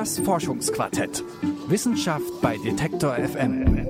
Das 0.00 0.18
Forschungsquartett. 0.18 1.22
Wissenschaft 1.68 2.40
bei 2.40 2.56
Detektor 2.56 3.16
FM. 3.16 3.86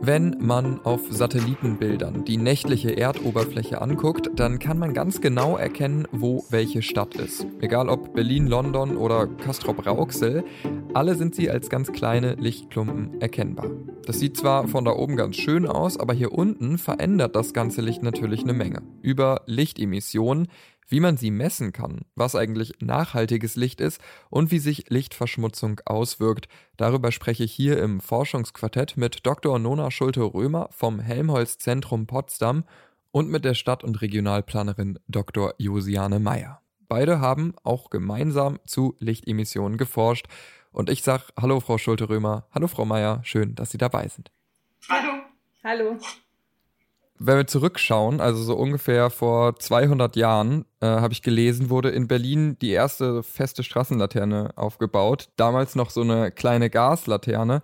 Wenn 0.00 0.31
man 0.42 0.80
auf 0.84 1.00
Satellitenbildern 1.08 2.24
die 2.24 2.36
nächtliche 2.36 2.96
Erdoberfläche 2.96 3.80
anguckt, 3.80 4.30
dann 4.36 4.58
kann 4.58 4.78
man 4.78 4.92
ganz 4.92 5.20
genau 5.20 5.56
erkennen, 5.56 6.06
wo 6.10 6.44
welche 6.50 6.82
Stadt 6.82 7.14
ist. 7.14 7.46
Egal 7.60 7.88
ob 7.88 8.14
Berlin, 8.14 8.46
London 8.46 8.96
oder 8.96 9.26
Castrop-Rauxel, 9.26 10.44
alle 10.94 11.14
sind 11.14 11.34
sie 11.34 11.50
als 11.50 11.70
ganz 11.70 11.92
kleine 11.92 12.34
Lichtklumpen 12.34 13.20
erkennbar. 13.20 13.70
Das 14.04 14.18
sieht 14.18 14.36
zwar 14.36 14.66
von 14.68 14.84
da 14.84 14.92
oben 14.92 15.16
ganz 15.16 15.36
schön 15.36 15.66
aus, 15.66 15.98
aber 15.98 16.12
hier 16.12 16.32
unten 16.32 16.76
verändert 16.76 17.36
das 17.36 17.52
ganze 17.52 17.80
Licht 17.80 18.02
natürlich 18.02 18.42
eine 18.42 18.52
Menge. 18.52 18.82
Über 19.00 19.42
Lichtemissionen, 19.46 20.48
wie 20.92 21.00
man 21.00 21.16
sie 21.16 21.30
messen 21.30 21.72
kann, 21.72 22.02
was 22.14 22.36
eigentlich 22.36 22.74
nachhaltiges 22.80 23.56
Licht 23.56 23.80
ist 23.80 23.98
und 24.28 24.50
wie 24.50 24.58
sich 24.58 24.90
Lichtverschmutzung 24.90 25.80
auswirkt. 25.86 26.48
Darüber 26.76 27.12
spreche 27.12 27.44
ich 27.44 27.52
hier 27.52 27.78
im 27.78 28.00
Forschungsquartett 28.00 28.98
mit 28.98 29.24
Dr. 29.26 29.58
Nona 29.58 29.90
Schulte-Römer 30.32 30.68
vom 30.70 30.98
Helmholtz 30.98 31.58
Zentrum 31.58 32.06
Potsdam 32.06 32.64
und 33.10 33.28
mit 33.28 33.44
der 33.44 33.54
Stadt- 33.54 33.84
und 33.84 34.00
Regionalplanerin 34.00 34.98
Dr. 35.06 35.54
Josiane 35.58 36.18
Meyer. 36.18 36.60
Beide 36.88 37.20
haben 37.20 37.54
auch 37.62 37.90
gemeinsam 37.90 38.58
zu 38.66 38.96
Lichtemissionen 38.98 39.78
geforscht. 39.78 40.26
Und 40.72 40.88
ich 40.88 41.02
sage 41.02 41.24
Hallo 41.38 41.60
Frau 41.60 41.76
Schulte-Römer, 41.76 42.46
hallo 42.50 42.66
Frau 42.66 42.84
Meyer, 42.84 43.20
schön, 43.24 43.54
dass 43.54 43.70
Sie 43.70 43.78
dabei 43.78 44.08
sind. 44.08 44.30
Hallo. 44.88 45.22
Hallo 45.62 45.98
wenn 47.24 47.36
wir 47.36 47.46
zurückschauen, 47.46 48.20
also 48.20 48.42
so 48.42 48.56
ungefähr 48.56 49.08
vor 49.08 49.56
200 49.56 50.16
Jahren, 50.16 50.64
äh, 50.80 50.86
habe 50.86 51.12
ich 51.12 51.22
gelesen, 51.22 51.70
wurde 51.70 51.90
in 51.90 52.08
Berlin 52.08 52.58
die 52.60 52.72
erste 52.72 53.22
feste 53.22 53.62
Straßenlaterne 53.62 54.50
aufgebaut. 54.56 55.28
Damals 55.36 55.76
noch 55.76 55.90
so 55.90 56.00
eine 56.00 56.32
kleine 56.32 56.68
Gaslaterne. 56.68 57.62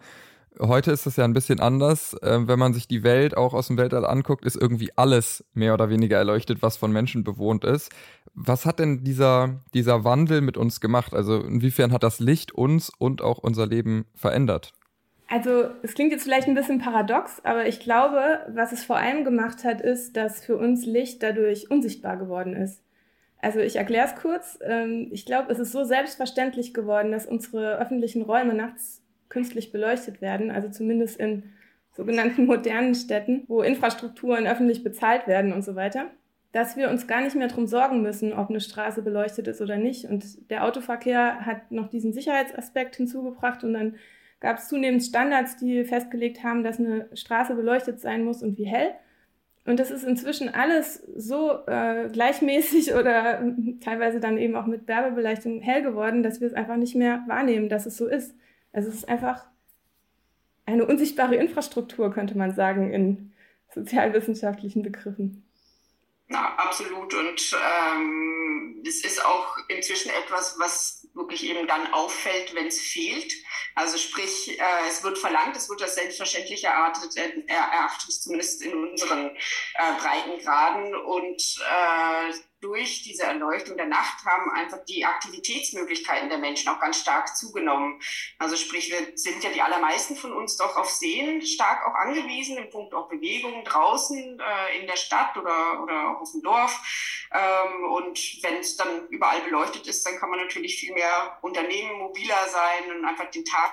Heute 0.60 0.90
ist 0.90 1.06
es 1.06 1.16
ja 1.16 1.24
ein 1.24 1.34
bisschen 1.34 1.60
anders. 1.60 2.14
Äh, 2.14 2.48
wenn 2.48 2.58
man 2.58 2.74
sich 2.74 2.88
die 2.88 3.04
Welt 3.04 3.36
auch 3.36 3.54
aus 3.54 3.68
dem 3.68 3.78
Weltall 3.78 4.04
anguckt, 4.04 4.44
ist 4.44 4.56
irgendwie 4.56 4.90
alles 4.96 5.44
mehr 5.54 5.74
oder 5.74 5.88
weniger 5.88 6.16
erleuchtet, 6.16 6.62
was 6.62 6.76
von 6.76 6.90
Menschen 6.90 7.22
bewohnt 7.22 7.64
ist. 7.64 7.92
Was 8.34 8.66
hat 8.66 8.80
denn 8.80 9.04
dieser, 9.04 9.60
dieser 9.72 10.04
Wandel 10.04 10.40
mit 10.40 10.56
uns 10.56 10.80
gemacht? 10.80 11.14
Also 11.14 11.40
inwiefern 11.40 11.92
hat 11.92 12.02
das 12.02 12.18
Licht 12.18 12.52
uns 12.52 12.90
und 12.98 13.22
auch 13.22 13.38
unser 13.38 13.66
Leben 13.66 14.06
verändert? 14.14 14.72
Also 15.28 15.68
es 15.82 15.94
klingt 15.94 16.10
jetzt 16.10 16.24
vielleicht 16.24 16.48
ein 16.48 16.54
bisschen 16.54 16.78
paradox, 16.78 17.40
aber 17.44 17.66
ich 17.66 17.80
glaube, 17.80 18.40
was 18.48 18.72
es 18.72 18.84
vor 18.84 18.96
allem 18.96 19.24
gemacht 19.24 19.62
hat, 19.62 19.80
ist, 19.80 20.16
dass 20.16 20.44
für 20.44 20.56
uns 20.56 20.86
Licht 20.86 21.22
dadurch 21.22 21.70
unsichtbar 21.70 22.16
geworden 22.16 22.56
ist. 22.56 22.82
Also 23.40 23.60
ich 23.60 23.76
erkläre 23.76 24.06
es 24.06 24.20
kurz. 24.20 24.58
Ähm, 24.62 25.08
ich 25.12 25.26
glaube, 25.26 25.52
es 25.52 25.58
ist 25.58 25.70
so 25.70 25.84
selbstverständlich 25.84 26.74
geworden, 26.74 27.12
dass 27.12 27.26
unsere 27.26 27.78
öffentlichen 27.78 28.22
Räume 28.22 28.54
nachts 28.54 28.97
künstlich 29.28 29.72
beleuchtet 29.72 30.20
werden, 30.20 30.50
also 30.50 30.68
zumindest 30.68 31.18
in 31.18 31.44
sogenannten 31.92 32.46
modernen 32.46 32.94
Städten, 32.94 33.44
wo 33.48 33.62
Infrastrukturen 33.62 34.46
öffentlich 34.46 34.84
bezahlt 34.84 35.26
werden 35.26 35.52
und 35.52 35.62
so 35.62 35.74
weiter, 35.74 36.06
dass 36.52 36.76
wir 36.76 36.88
uns 36.88 37.06
gar 37.06 37.20
nicht 37.20 37.36
mehr 37.36 37.48
darum 37.48 37.66
sorgen 37.66 38.02
müssen, 38.02 38.32
ob 38.32 38.48
eine 38.48 38.60
Straße 38.60 39.02
beleuchtet 39.02 39.48
ist 39.48 39.60
oder 39.60 39.76
nicht. 39.76 40.06
Und 40.06 40.50
der 40.50 40.64
Autoverkehr 40.64 41.44
hat 41.44 41.70
noch 41.70 41.88
diesen 41.88 42.12
Sicherheitsaspekt 42.12 42.96
hinzugebracht 42.96 43.64
und 43.64 43.74
dann 43.74 43.96
gab 44.40 44.58
es 44.58 44.68
zunehmend 44.68 45.02
Standards, 45.02 45.56
die 45.56 45.84
festgelegt 45.84 46.42
haben, 46.42 46.62
dass 46.62 46.78
eine 46.78 47.08
Straße 47.14 47.54
beleuchtet 47.54 48.00
sein 48.00 48.24
muss 48.24 48.42
und 48.42 48.56
wie 48.56 48.66
hell. 48.66 48.92
Und 49.66 49.78
das 49.78 49.90
ist 49.90 50.04
inzwischen 50.04 50.48
alles 50.48 51.02
so 51.14 51.66
äh, 51.66 52.08
gleichmäßig 52.10 52.94
oder 52.98 53.54
teilweise 53.80 54.20
dann 54.20 54.38
eben 54.38 54.56
auch 54.56 54.66
mit 54.66 54.88
Werbebeleuchtung 54.88 55.60
hell 55.60 55.82
geworden, 55.82 56.22
dass 56.22 56.40
wir 56.40 56.48
es 56.48 56.54
einfach 56.54 56.76
nicht 56.76 56.94
mehr 56.94 57.22
wahrnehmen, 57.26 57.68
dass 57.68 57.84
es 57.84 57.96
so 57.96 58.06
ist. 58.06 58.34
Also 58.72 58.88
es 58.88 58.96
ist 58.96 59.08
einfach 59.08 59.44
eine 60.66 60.86
unsichtbare 60.86 61.36
Infrastruktur, 61.36 62.12
könnte 62.12 62.36
man 62.36 62.54
sagen, 62.54 62.92
in 62.92 63.32
sozialwissenschaftlichen 63.74 64.82
Begriffen. 64.82 65.44
Ja, 66.30 66.54
absolut. 66.56 67.14
Und 67.14 67.56
ähm, 67.56 68.82
es 68.86 69.02
ist 69.02 69.24
auch 69.24 69.56
inzwischen 69.68 70.10
etwas, 70.10 70.56
was 70.58 71.08
wirklich 71.14 71.44
eben 71.44 71.66
dann 71.66 71.92
auffällt, 71.92 72.54
wenn 72.54 72.66
es 72.66 72.80
fehlt. 72.80 73.32
Also 73.74 73.96
sprich, 73.96 74.58
äh, 74.58 74.88
es 74.88 75.02
wird 75.02 75.16
verlangt, 75.16 75.56
es 75.56 75.70
wird 75.70 75.82
als 75.82 75.94
selbstverständlich 75.94 76.64
erachtet, 76.64 77.16
äh, 77.16 77.42
erachtet 77.46 78.12
zumindest 78.12 78.62
in 78.62 78.74
unseren 78.74 79.30
äh, 79.30 79.92
Breitengraden. 79.98 80.94
Und 80.94 81.42
äh, 81.60 82.32
durch 82.60 83.02
diese 83.02 83.22
Erleuchtung 83.22 83.76
der 83.76 83.86
Nacht 83.86 84.24
haben 84.24 84.50
einfach 84.50 84.84
die 84.84 85.04
Aktivitätsmöglichkeiten 85.04 86.28
der 86.28 86.38
Menschen 86.38 86.68
auch 86.68 86.80
ganz 86.80 87.00
stark 87.00 87.36
zugenommen. 87.36 88.00
Also 88.38 88.56
sprich, 88.56 88.90
wir 88.90 89.16
sind 89.16 89.44
ja 89.44 89.50
die 89.50 89.62
allermeisten 89.62 90.16
von 90.16 90.32
uns 90.32 90.56
doch 90.56 90.76
auf 90.76 90.90
Sehen 90.90 91.42
stark 91.42 91.86
auch 91.86 91.94
angewiesen, 91.94 92.56
im 92.56 92.70
Punkt 92.70 92.94
auch 92.94 93.08
Bewegung 93.08 93.64
draußen 93.64 94.18
äh, 94.18 94.80
in 94.80 94.86
der 94.86 94.96
Stadt 94.96 95.36
oder, 95.36 95.82
oder 95.82 96.10
auch 96.10 96.20
auf 96.22 96.32
dem 96.32 96.42
Dorf. 96.42 97.28
Ähm, 97.32 97.84
und 97.92 98.18
wenn 98.42 98.56
es 98.56 98.76
dann 98.76 99.06
überall 99.08 99.40
beleuchtet 99.42 99.86
ist, 99.86 100.04
dann 100.06 100.16
kann 100.16 100.30
man 100.30 100.40
natürlich 100.40 100.76
viel 100.76 100.94
mehr 100.94 101.38
Unternehmen 101.42 101.98
mobiler 101.98 102.48
sein 102.48 102.96
und 102.96 103.04
einfach 103.04 103.30
den 103.30 103.44
Tag 103.44 103.72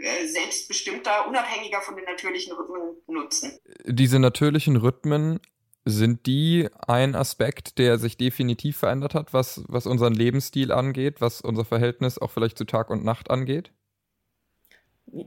äh, 0.00 0.26
selbstbestimmter, 0.26 1.26
unabhängiger 1.28 1.82
von 1.82 1.96
den 1.96 2.04
natürlichen 2.04 2.54
Rhythmen 2.54 2.96
nutzen. 3.06 3.58
Diese 3.84 4.18
natürlichen 4.18 4.76
Rhythmen 4.76 5.40
sind 5.84 6.26
die 6.26 6.68
ein 6.86 7.14
Aspekt, 7.14 7.78
der 7.78 7.98
sich 7.98 8.16
definitiv 8.16 8.76
verändert 8.76 9.14
hat, 9.14 9.32
was, 9.34 9.64
was 9.68 9.86
unseren 9.86 10.14
Lebensstil 10.14 10.72
angeht, 10.72 11.20
was 11.20 11.40
unser 11.40 11.64
Verhältnis 11.64 12.18
auch 12.18 12.30
vielleicht 12.30 12.58
zu 12.58 12.64
Tag 12.64 12.90
und 12.90 13.04
Nacht 13.04 13.30
angeht? 13.30 13.72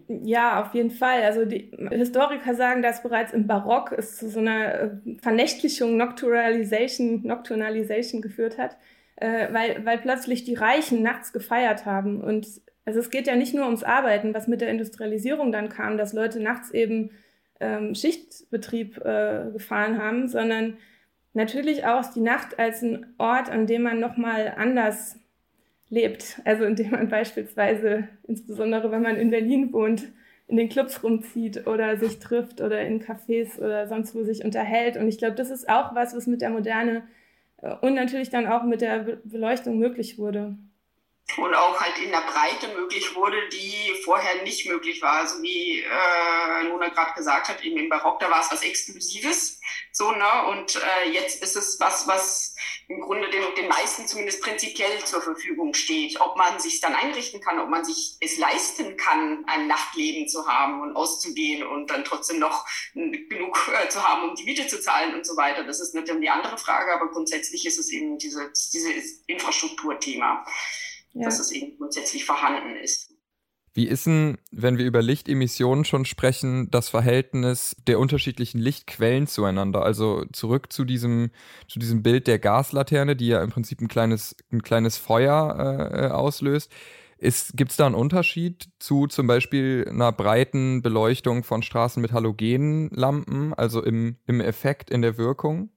Ja, 0.08 0.64
auf 0.64 0.74
jeden 0.74 0.90
Fall. 0.90 1.22
Also 1.24 1.46
die 1.46 1.72
Historiker 1.92 2.56
sagen, 2.56 2.82
dass 2.82 3.04
bereits 3.04 3.34
im 3.34 3.46
Barock 3.46 3.92
es 3.92 4.18
zu 4.18 4.30
so 4.30 4.40
einer 4.40 4.74
äh, 4.74 4.90
Vernächtlichung, 5.22 5.98
Nocturalization, 5.98 7.22
Nocturnalization 7.24 8.22
geführt 8.22 8.58
hat, 8.58 8.78
äh, 9.18 9.54
weil, 9.54 9.86
weil 9.86 10.00
plötzlich 10.00 10.44
die 10.44 10.56
Reichen 10.56 11.04
nachts 11.04 11.34
gefeiert 11.34 11.86
haben. 11.86 12.22
Und 12.22 12.48
also 12.86 13.00
es 13.00 13.10
geht 13.12 13.28
ja 13.28 13.36
nicht 13.36 13.54
nur 13.54 13.66
ums 13.66 13.84
Arbeiten, 13.84 14.34
was 14.34 14.48
mit 14.48 14.62
der 14.62 14.70
Industrialisierung 14.70 15.52
dann 15.52 15.70
kam, 15.70 15.98
dass 15.98 16.14
Leute 16.14 16.40
nachts 16.40 16.72
eben 16.72 17.12
ähm, 17.60 17.96
Schichtbetrieb 17.96 18.98
äh, 19.04 19.52
gefahren 19.52 20.02
haben, 20.02 20.28
sondern 20.28 20.78
natürlich 21.34 21.86
auch 21.86 22.06
die 22.12 22.22
Nacht 22.22 22.60
als 22.60 22.82
ein 22.82 23.14
Ort, 23.18 23.50
an 23.50 23.68
dem 23.68 23.84
man 23.84 24.00
nochmal 24.00 24.54
anders 24.58 25.20
lebt. 25.90 26.42
Also 26.46 26.66
in 26.66 26.76
dem 26.76 26.92
man 26.92 27.10
beispielsweise, 27.10 28.08
insbesondere 28.28 28.92
wenn 28.92 29.02
man 29.02 29.18
in 29.18 29.30
Berlin 29.30 29.72
wohnt, 29.74 30.08
in 30.48 30.58
den 30.58 30.70
Clubs 30.70 31.04
rumzieht 31.04 31.66
oder 31.66 31.98
sich 31.98 32.20
trifft 32.20 32.62
oder 32.62 32.82
in 32.82 33.02
Cafés 33.02 33.58
oder 33.60 33.88
sonst 33.88 34.14
wo 34.14 34.24
sich 34.24 34.46
unterhält. 34.46 34.96
Und 34.96 35.08
ich 35.08 35.18
glaube, 35.18 35.36
das 35.36 35.50
ist 35.50 35.68
auch 35.68 35.96
was, 35.96 36.16
was 36.16 36.28
mit 36.28 36.42
der 36.42 36.52
Moderne 36.52 37.04
äh, 37.62 37.74
und 37.82 37.96
natürlich 37.96 38.30
dann 38.30 38.48
auch 38.48 38.64
mit 38.64 38.82
der 38.82 39.20
Beleuchtung 39.24 39.80
möglich 39.80 40.18
wurde 40.18 40.56
und 41.38 41.53
auch 41.56 41.81
halt 41.81 41.97
in 41.97 42.12
der 42.12 42.22
Breite 42.22 42.68
möglich 42.75 43.16
wurde, 43.16 43.50
die 43.50 43.94
vorher 44.03 44.44
nicht 44.44 44.68
möglich 44.68 45.02
war. 45.02 45.22
Also 45.22 45.41
wie 45.41 45.81
äh, 45.81 46.68
Luna 46.68 46.90
gerade 46.90 47.13
gesagt 47.13 47.50
hat, 47.50 47.64
eben 47.64 47.78
im 47.78 47.90
Barock, 47.90 48.20
da 48.20 48.29
war 48.29 48.41
es 48.41 48.52
was 48.52 48.61
Exklusives. 48.61 49.59
So, 49.91 50.11
ne? 50.11 50.46
Und 50.50 50.76
äh, 50.76 51.09
jetzt 51.09 51.41
ist 51.41 51.55
es 51.55 51.79
was, 51.79 52.08
was 52.08 52.55
im 52.88 53.02
Grunde 53.02 53.29
den, 53.29 53.44
den 53.58 53.67
meisten 53.67 54.08
zumindest 54.08 54.41
prinzipiell 54.44 55.03
zur 55.03 55.22
Verfügung 55.22 55.73
steht. 55.73 56.22
Ob 56.22 56.38
man 56.38 56.59
sich 56.59 56.79
dann 56.79 56.96
einrichten 56.96 57.41
kann, 57.41 57.59
ob 57.59 57.70
man 57.70 57.84
sich 57.84 58.17
es 58.22 58.38
leisten 58.38 58.96
kann, 58.96 59.44
ein 59.47 59.67
Nachtleben 59.67 60.28
zu 60.28 60.47
haben 60.47 60.82
und 60.82 60.96
auszugehen 60.96 61.66
und 61.66 61.90
dann 61.90 62.05
trotzdem 62.05 62.40
noch 62.40 62.66
genug 62.94 63.58
äh, 63.84 63.90
zu 63.90 64.08
haben, 64.08 64.29
um 64.29 64.35
die 64.35 64.44
Miete 64.44 64.67
zu 64.67 64.79
zahlen 64.79 65.16
und 65.16 65.26
so 65.26 65.35
weiter. 65.35 65.64
Das 65.64 65.82
ist 65.82 65.96
natürlich 65.96 66.22
die 66.22 66.29
andere 66.29 66.58
Frage, 66.58 66.94
aber 66.94 67.11
grundsätzlich 67.11 67.66
ist 67.66 67.79
es 67.79 67.90
eben 67.90 68.20
diese, 68.20 68.52
dieses 68.72 69.23
Infrastrukturthema 69.26 70.46
ja. 71.16 71.26
dass 71.26 71.40
es 71.40 71.52
eben 71.52 71.78
grundsätzlich 71.78 72.26
vorhanden 72.26 72.76
ist. 72.78 73.12
Wie 73.73 73.88
ist 73.88 74.06
denn, 74.06 74.38
wenn 74.52 74.78
wir 74.78 74.85
über 74.85 75.02
Lichtemissionen 75.02 75.84
schon 75.84 76.06
sprechen, 76.06 76.72
das 76.72 76.88
Verhältnis 76.88 77.76
der 77.88 78.00
unterschiedlichen 78.00 78.58
Lichtquellen 78.58 79.28
zueinander? 79.28 79.84
Also 79.84 80.23
zurück 80.32 80.72
zu 80.72 80.85
diesem, 80.85 81.32
zu 81.67 81.79
diesem 81.79 82.02
Bild 82.02 82.28
der 82.28 82.40
Gaslaterne, 82.40 83.17
die 83.17 83.28
ja 83.28 83.44
im 83.44 83.50
Prinzip 83.50 83.82
ein 83.82 83.90
kleines, 83.90 84.38
ein 84.50 84.62
kleines 84.62 84.97
Feuer 84.97 85.91
äh, 85.94 86.08
auslöst. 86.08 86.72
Gibt 87.20 87.72
es 87.72 87.78
da 87.78 87.85
einen 87.85 87.96
Unterschied 87.96 88.70
zu 88.79 89.08
zum 89.08 89.28
Beispiel 89.28 89.85
einer 89.90 90.14
breiten 90.14 90.82
Beleuchtung 90.82 91.44
von 91.44 91.62
Straßen 91.62 92.02
mit 92.02 92.14
Halogenlampen, 92.14 93.53
also 93.53 93.84
im, 93.84 94.17
im 94.26 94.40
Effekt, 94.40 94.90
in 94.90 95.02
der 95.02 95.17
Wirkung? 95.17 95.70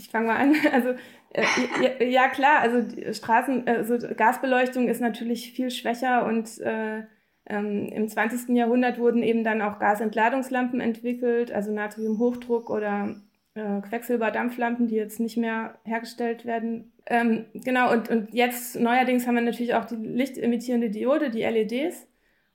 ich 0.00 0.10
fange 0.10 0.28
mal 0.28 0.36
an. 0.36 0.54
Also 0.72 0.88
äh, 0.90 0.96
ja, 1.34 2.04
ja, 2.04 2.28
klar, 2.28 2.60
also 2.60 2.82
Straßen, 3.12 3.66
also 3.66 3.98
Gasbeleuchtung 4.16 4.88
ist 4.88 5.00
natürlich 5.00 5.52
viel 5.52 5.70
schwächer 5.70 6.26
und 6.26 6.58
äh, 6.60 7.02
ähm, 7.46 7.88
im 7.88 8.08
20. 8.08 8.56
Jahrhundert 8.56 8.98
wurden 8.98 9.22
eben 9.22 9.44
dann 9.44 9.62
auch 9.62 9.78
Gasentladungslampen 9.78 10.80
entwickelt, 10.80 11.52
also 11.52 11.72
Natriumhochdruck 11.72 12.70
oder 12.70 13.16
äh, 13.54 13.80
Quecksilberdampflampen, 13.80 14.88
die 14.88 14.96
jetzt 14.96 15.20
nicht 15.20 15.36
mehr 15.36 15.78
hergestellt 15.84 16.44
werden. 16.44 16.92
Ähm, 17.06 17.46
genau, 17.54 17.92
und, 17.92 18.08
und 18.08 18.32
jetzt 18.32 18.78
neuerdings 18.78 19.26
haben 19.26 19.34
wir 19.34 19.42
natürlich 19.42 19.74
auch 19.74 19.84
die 19.84 19.96
lichtemittierende 19.96 20.90
Diode, 20.90 21.30
die 21.30 21.42
LEDs. 21.42 22.06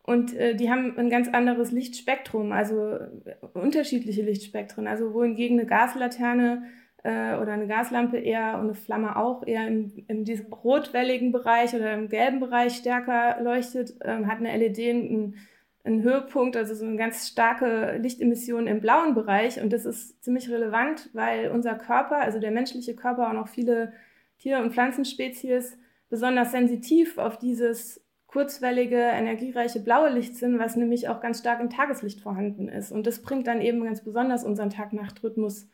Und 0.03 0.35
äh, 0.35 0.55
die 0.55 0.69
haben 0.69 0.97
ein 0.97 1.09
ganz 1.09 1.27
anderes 1.29 1.71
Lichtspektrum, 1.71 2.51
also 2.51 2.93
äh, 2.93 3.09
unterschiedliche 3.53 4.21
Lichtspektren. 4.21 4.87
Also 4.87 5.13
wohingegen 5.13 5.59
eine 5.59 5.67
Gaslaterne 5.67 6.63
äh, 7.05 7.37
oder 7.39 7.53
eine 7.53 7.67
Gaslampe 7.67 8.17
eher 8.17 8.55
und 8.55 8.61
eine 8.61 8.73
Flamme 8.73 9.15
auch 9.15 9.45
eher 9.45 9.67
in, 9.67 10.03
in 10.07 10.25
diesem 10.25 10.51
rotwelligen 10.51 11.31
Bereich 11.31 11.75
oder 11.75 11.93
im 11.93 12.09
gelben 12.09 12.39
Bereich 12.39 12.77
stärker 12.77 13.39
leuchtet, 13.43 13.93
ähm, 14.03 14.25
hat 14.25 14.39
eine 14.39 14.57
LED 14.57 14.79
einen, 14.79 15.35
einen 15.83 16.01
Höhepunkt, 16.01 16.57
also 16.57 16.73
so 16.73 16.83
eine 16.83 16.97
ganz 16.97 17.27
starke 17.27 17.97
Lichtemission 18.01 18.65
im 18.65 18.81
blauen 18.81 19.13
Bereich. 19.13 19.61
Und 19.61 19.71
das 19.71 19.85
ist 19.85 20.23
ziemlich 20.23 20.49
relevant, 20.49 21.11
weil 21.13 21.51
unser 21.51 21.75
Körper, 21.75 22.17
also 22.17 22.39
der 22.39 22.49
menschliche 22.49 22.95
Körper 22.95 23.29
und 23.29 23.37
auch 23.37 23.49
viele 23.49 23.93
Tier- 24.39 24.57
und 24.57 24.73
Pflanzenspezies 24.73 25.77
besonders 26.09 26.51
sensitiv 26.51 27.19
auf 27.19 27.37
dieses 27.37 28.03
kurzwellige, 28.25 28.97
energiereiche 28.97 29.79
blaue 29.79 30.09
Licht 30.09 30.35
sind, 30.37 30.57
was 30.57 30.75
nämlich 30.75 31.07
auch 31.07 31.21
ganz 31.21 31.39
stark 31.39 31.61
im 31.61 31.69
Tageslicht 31.69 32.19
vorhanden 32.19 32.67
ist. 32.67 32.91
Und 32.91 33.05
das 33.05 33.21
bringt 33.21 33.45
dann 33.45 33.61
eben 33.61 33.83
ganz 33.83 34.03
besonders 34.03 34.43
unseren 34.43 34.71
Tag-Nacht-Rhythmus 34.71 35.69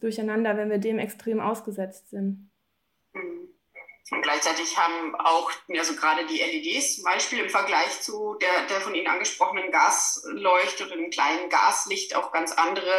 durcheinander, 0.00 0.56
wenn 0.56 0.70
wir 0.70 0.78
dem 0.78 0.98
extrem 0.98 1.40
ausgesetzt 1.40 2.10
sind. 2.10 2.50
Mhm. 3.12 3.50
Und 4.10 4.22
gleichzeitig 4.22 4.76
haben 4.76 5.14
auch, 5.14 5.52
also 5.68 5.94
gerade 5.94 6.26
die 6.26 6.40
LEDs 6.40 6.96
zum 6.96 7.04
Beispiel 7.04 7.38
im 7.40 7.50
Vergleich 7.50 8.00
zu 8.00 8.34
der, 8.40 8.66
der 8.68 8.80
von 8.80 8.94
Ihnen 8.94 9.06
angesprochenen 9.06 9.70
Gasleuchte 9.70 10.86
oder 10.86 10.96
dem 10.96 11.10
kleinen 11.10 11.48
Gaslicht 11.48 12.16
auch 12.16 12.32
ganz 12.32 12.50
andere 12.52 12.92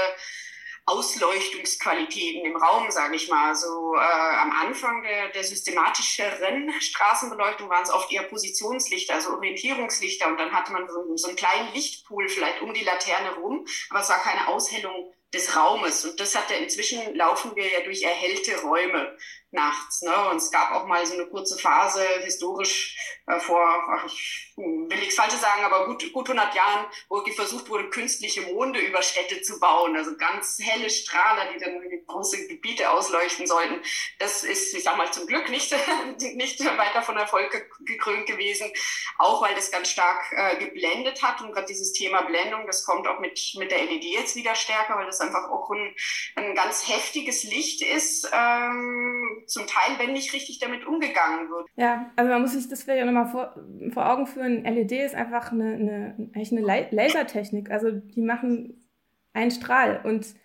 Ausleuchtungsqualitäten 0.86 2.46
im 2.46 2.56
Raum, 2.56 2.90
sage 2.92 3.16
ich 3.16 3.30
mal. 3.30 3.56
So 3.56 3.96
äh, 3.96 4.00
am 4.00 4.52
Anfang 4.52 5.04
der, 5.04 5.30
der 5.30 5.44
systematischeren 5.44 6.72
Straßenbeleuchtung 6.80 7.70
waren 7.70 7.84
es 7.84 7.92
oft 7.92 8.12
eher 8.12 8.24
Positionslichter, 8.24 9.16
also 9.16 9.32
Orientierungslichter. 9.32 10.28
Und 10.28 10.40
dann 10.40 10.54
hatte 10.54 10.72
man 10.72 10.88
so, 10.88 11.18
so 11.18 11.28
einen 11.28 11.38
kleinen 11.38 11.74
Lichtpool 11.74 12.30
vielleicht 12.30 12.62
um 12.62 12.74
die 12.74 12.86
Laterne 12.86 13.36
rum, 13.36 13.66
aber 13.90 14.00
es 14.00 14.10
war 14.10 14.22
keine 14.22 14.48
Aushellung 14.48 15.14
des 15.34 15.56
Raumes. 15.56 16.06
Und 16.06 16.20
das 16.20 16.36
hat 16.36 16.50
ja 16.50 16.58
inzwischen 16.58 17.16
laufen 17.16 17.56
wir 17.56 17.68
ja 17.68 17.82
durch 17.82 18.04
erhellte 18.04 18.62
Räume 18.62 19.18
nachts. 19.52 20.02
Ne? 20.02 20.30
Und 20.30 20.38
es 20.38 20.52
gab 20.52 20.72
auch 20.72 20.86
mal 20.86 21.06
so 21.06 21.14
eine 21.14 21.28
kurze 21.28 21.58
Phase 21.58 22.04
historisch 22.24 22.98
äh, 23.28 23.40
vor, 23.40 23.62
ach, 23.62 24.06
ich 24.06 24.54
will 24.56 25.00
nichts 25.00 25.16
Falsches 25.16 25.42
sagen, 25.42 25.64
aber 25.64 25.86
gut, 25.88 26.12
gut 26.14 26.30
100 26.30 26.56
Jahren, 26.56 26.86
wo 27.10 27.22
versucht 27.32 27.70
wurde, 27.70 27.90
künstliche 27.90 28.42
Monde 28.42 28.80
über 28.80 29.02
Städte 29.02 29.42
zu 29.42 29.60
bauen. 29.60 29.96
Also 29.96 30.16
ganz 30.18 30.60
helle 30.62 30.90
Strahler, 30.90 31.52
die 31.54 31.60
dann 31.60 31.82
große 32.08 32.48
Gebiete 32.48 32.90
ausleuchten 32.90 33.48
sollten. 33.48 33.82
Das 34.20 34.44
ist, 34.44 34.74
ich 34.74 34.84
sag 34.84 34.98
mal, 34.98 35.12
zum 35.12 35.28
Glück 35.28 35.50
nicht, 35.50 35.74
nicht 36.36 36.60
weiter 36.60 37.02
von 37.02 37.18
Erfolg 37.18 37.52
gekrönt 37.82 38.28
gewesen. 38.28 38.72
Auch 39.18 39.42
weil 39.42 39.56
das 39.56 39.72
ganz 39.72 39.90
stark 39.90 40.32
äh, 40.32 40.58
geblendet 40.58 41.22
hat. 41.24 41.42
Und 41.42 41.54
gerade 41.54 41.68
dieses 41.68 41.94
Thema 41.94 42.22
Blendung, 42.22 42.66
das 42.68 42.86
kommt 42.86 43.08
auch 43.08 43.20
mit, 43.20 43.54
mit 43.58 43.72
der 43.72 43.84
LED 43.86 44.04
jetzt 44.04 44.36
wieder 44.36 44.56
stärker, 44.56 44.96
weil 44.96 45.06
das 45.06 45.20
einfach 45.22 45.50
auch 45.50 45.70
ein, 45.72 45.96
ein 46.36 46.56
ganz 46.56 46.88
heftiges 46.88 47.44
Licht 47.44 47.82
ist. 47.82 48.30
Ähm, 48.34 49.44
zum 49.48 49.68
Teil, 49.68 49.98
wenn 50.00 50.14
nicht 50.14 50.34
richtig 50.34 50.60
damit 50.60 50.86
umgegangen 50.86 51.50
wird. 51.50 51.68
Ja, 51.76 52.12
also 52.16 52.32
man 52.32 52.42
muss 52.42 52.54
sich 52.54 52.68
das 52.68 52.84
vielleicht 52.84 53.02
auch 53.02 53.12
nochmal 53.12 53.28
vor, 53.28 53.56
vor 53.94 54.10
Augen 54.10 54.28
führen. 54.28 54.64
LED 54.64 54.92
ist 54.92 55.16
einfach 55.16 55.52
eine, 55.52 55.74
eine, 55.74 56.16
eigentlich 56.34 56.52
eine 56.52 56.88
Lasertechnik. 56.92 57.72
Also 57.72 57.92
die 57.92 58.22
machen 58.22 58.88
einen 59.34 59.52
Strahl. 59.52 60.02
Und 60.04 60.36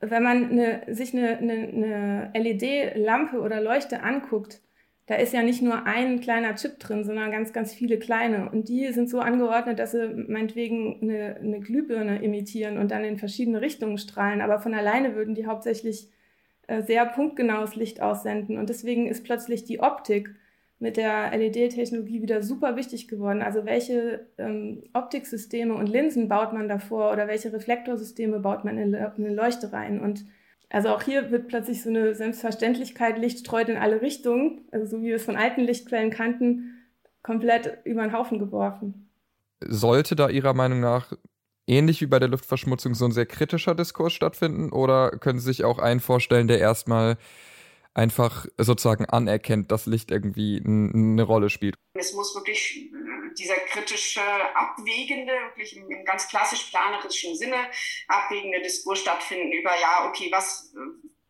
wenn 0.00 0.22
man 0.22 0.50
eine, 0.50 0.94
sich 0.94 1.12
eine, 1.12 1.38
eine, 1.38 2.30
eine 2.32 2.32
LED-Lampe 2.34 3.40
oder 3.40 3.60
Leuchte 3.60 4.02
anguckt, 4.02 4.60
da 5.08 5.14
ist 5.14 5.32
ja 5.32 5.42
nicht 5.42 5.62
nur 5.62 5.86
ein 5.86 6.20
kleiner 6.20 6.54
Chip 6.54 6.78
drin, 6.78 7.02
sondern 7.02 7.30
ganz, 7.30 7.54
ganz 7.54 7.72
viele 7.72 7.98
kleine. 7.98 8.50
Und 8.50 8.68
die 8.68 8.92
sind 8.92 9.08
so 9.08 9.20
angeordnet, 9.20 9.78
dass 9.78 9.92
sie 9.92 10.06
meinetwegen 10.28 10.98
eine, 11.00 11.36
eine 11.36 11.60
Glühbirne 11.60 12.22
imitieren 12.22 12.76
und 12.76 12.90
dann 12.90 13.04
in 13.04 13.16
verschiedene 13.16 13.62
Richtungen 13.62 13.96
strahlen. 13.96 14.42
Aber 14.42 14.58
von 14.58 14.74
alleine 14.74 15.14
würden 15.14 15.34
die 15.34 15.46
hauptsächlich 15.46 16.10
äh, 16.66 16.82
sehr 16.82 17.06
punktgenaues 17.06 17.74
Licht 17.74 18.02
aussenden. 18.02 18.58
Und 18.58 18.68
deswegen 18.68 19.06
ist 19.06 19.24
plötzlich 19.24 19.64
die 19.64 19.80
Optik 19.80 20.28
mit 20.78 20.98
der 20.98 21.34
LED-Technologie 21.34 22.20
wieder 22.20 22.42
super 22.42 22.76
wichtig 22.76 23.08
geworden. 23.08 23.40
Also 23.40 23.64
welche 23.64 24.26
ähm, 24.36 24.82
Optiksysteme 24.92 25.72
und 25.74 25.88
Linsen 25.88 26.28
baut 26.28 26.52
man 26.52 26.68
davor 26.68 27.12
oder 27.12 27.26
welche 27.28 27.50
Reflektorsysteme 27.50 28.40
baut 28.40 28.66
man 28.66 28.76
in, 28.76 28.94
eine 28.94 29.34
Leuchte 29.34 29.72
rein? 29.72 30.00
Und 30.00 30.26
also 30.70 30.88
auch 30.90 31.02
hier 31.02 31.30
wird 31.30 31.48
plötzlich 31.48 31.82
so 31.82 31.88
eine 31.88 32.14
Selbstverständlichkeit, 32.14 33.18
Licht 33.18 33.40
streut 33.40 33.68
in 33.68 33.76
alle 33.76 34.02
Richtungen, 34.02 34.68
also 34.70 34.86
so 34.86 35.02
wie 35.02 35.08
wir 35.08 35.16
es 35.16 35.24
von 35.24 35.36
alten 35.36 35.62
Lichtquellen 35.62 36.10
kannten, 36.10 36.74
komplett 37.22 37.78
über 37.84 38.02
den 38.02 38.12
Haufen 38.12 38.38
geworfen. 38.38 39.10
Sollte 39.60 40.14
da 40.14 40.28
Ihrer 40.28 40.54
Meinung 40.54 40.80
nach 40.80 41.12
ähnlich 41.66 42.00
wie 42.00 42.06
bei 42.06 42.18
der 42.18 42.28
Luftverschmutzung 42.28 42.94
so 42.94 43.04
ein 43.04 43.12
sehr 43.12 43.26
kritischer 43.26 43.74
Diskurs 43.74 44.12
stattfinden? 44.12 44.70
Oder 44.70 45.10
können 45.10 45.38
Sie 45.38 45.46
sich 45.46 45.64
auch 45.64 45.78
einen 45.78 46.00
vorstellen, 46.00 46.48
der 46.48 46.58
erstmal 46.58 47.16
einfach 47.94 48.46
sozusagen 48.56 49.06
anerkennt, 49.06 49.72
dass 49.72 49.86
Licht 49.86 50.10
irgendwie 50.10 50.62
eine 50.64 51.22
Rolle 51.22 51.50
spielt? 51.50 51.74
Es 51.94 52.14
muss 52.14 52.34
wirklich 52.34 52.92
dieser 53.34 53.56
kritische, 53.56 54.22
abwägende, 54.54 55.32
wirklich 55.32 55.76
im, 55.76 55.90
im 55.90 56.04
ganz 56.04 56.28
klassisch 56.28 56.64
planerischen 56.70 57.36
Sinne, 57.36 57.70
abwägende 58.06 58.62
Diskurs 58.62 59.00
stattfinden 59.00 59.52
über, 59.52 59.70
ja, 59.80 60.08
okay, 60.08 60.28
was, 60.30 60.72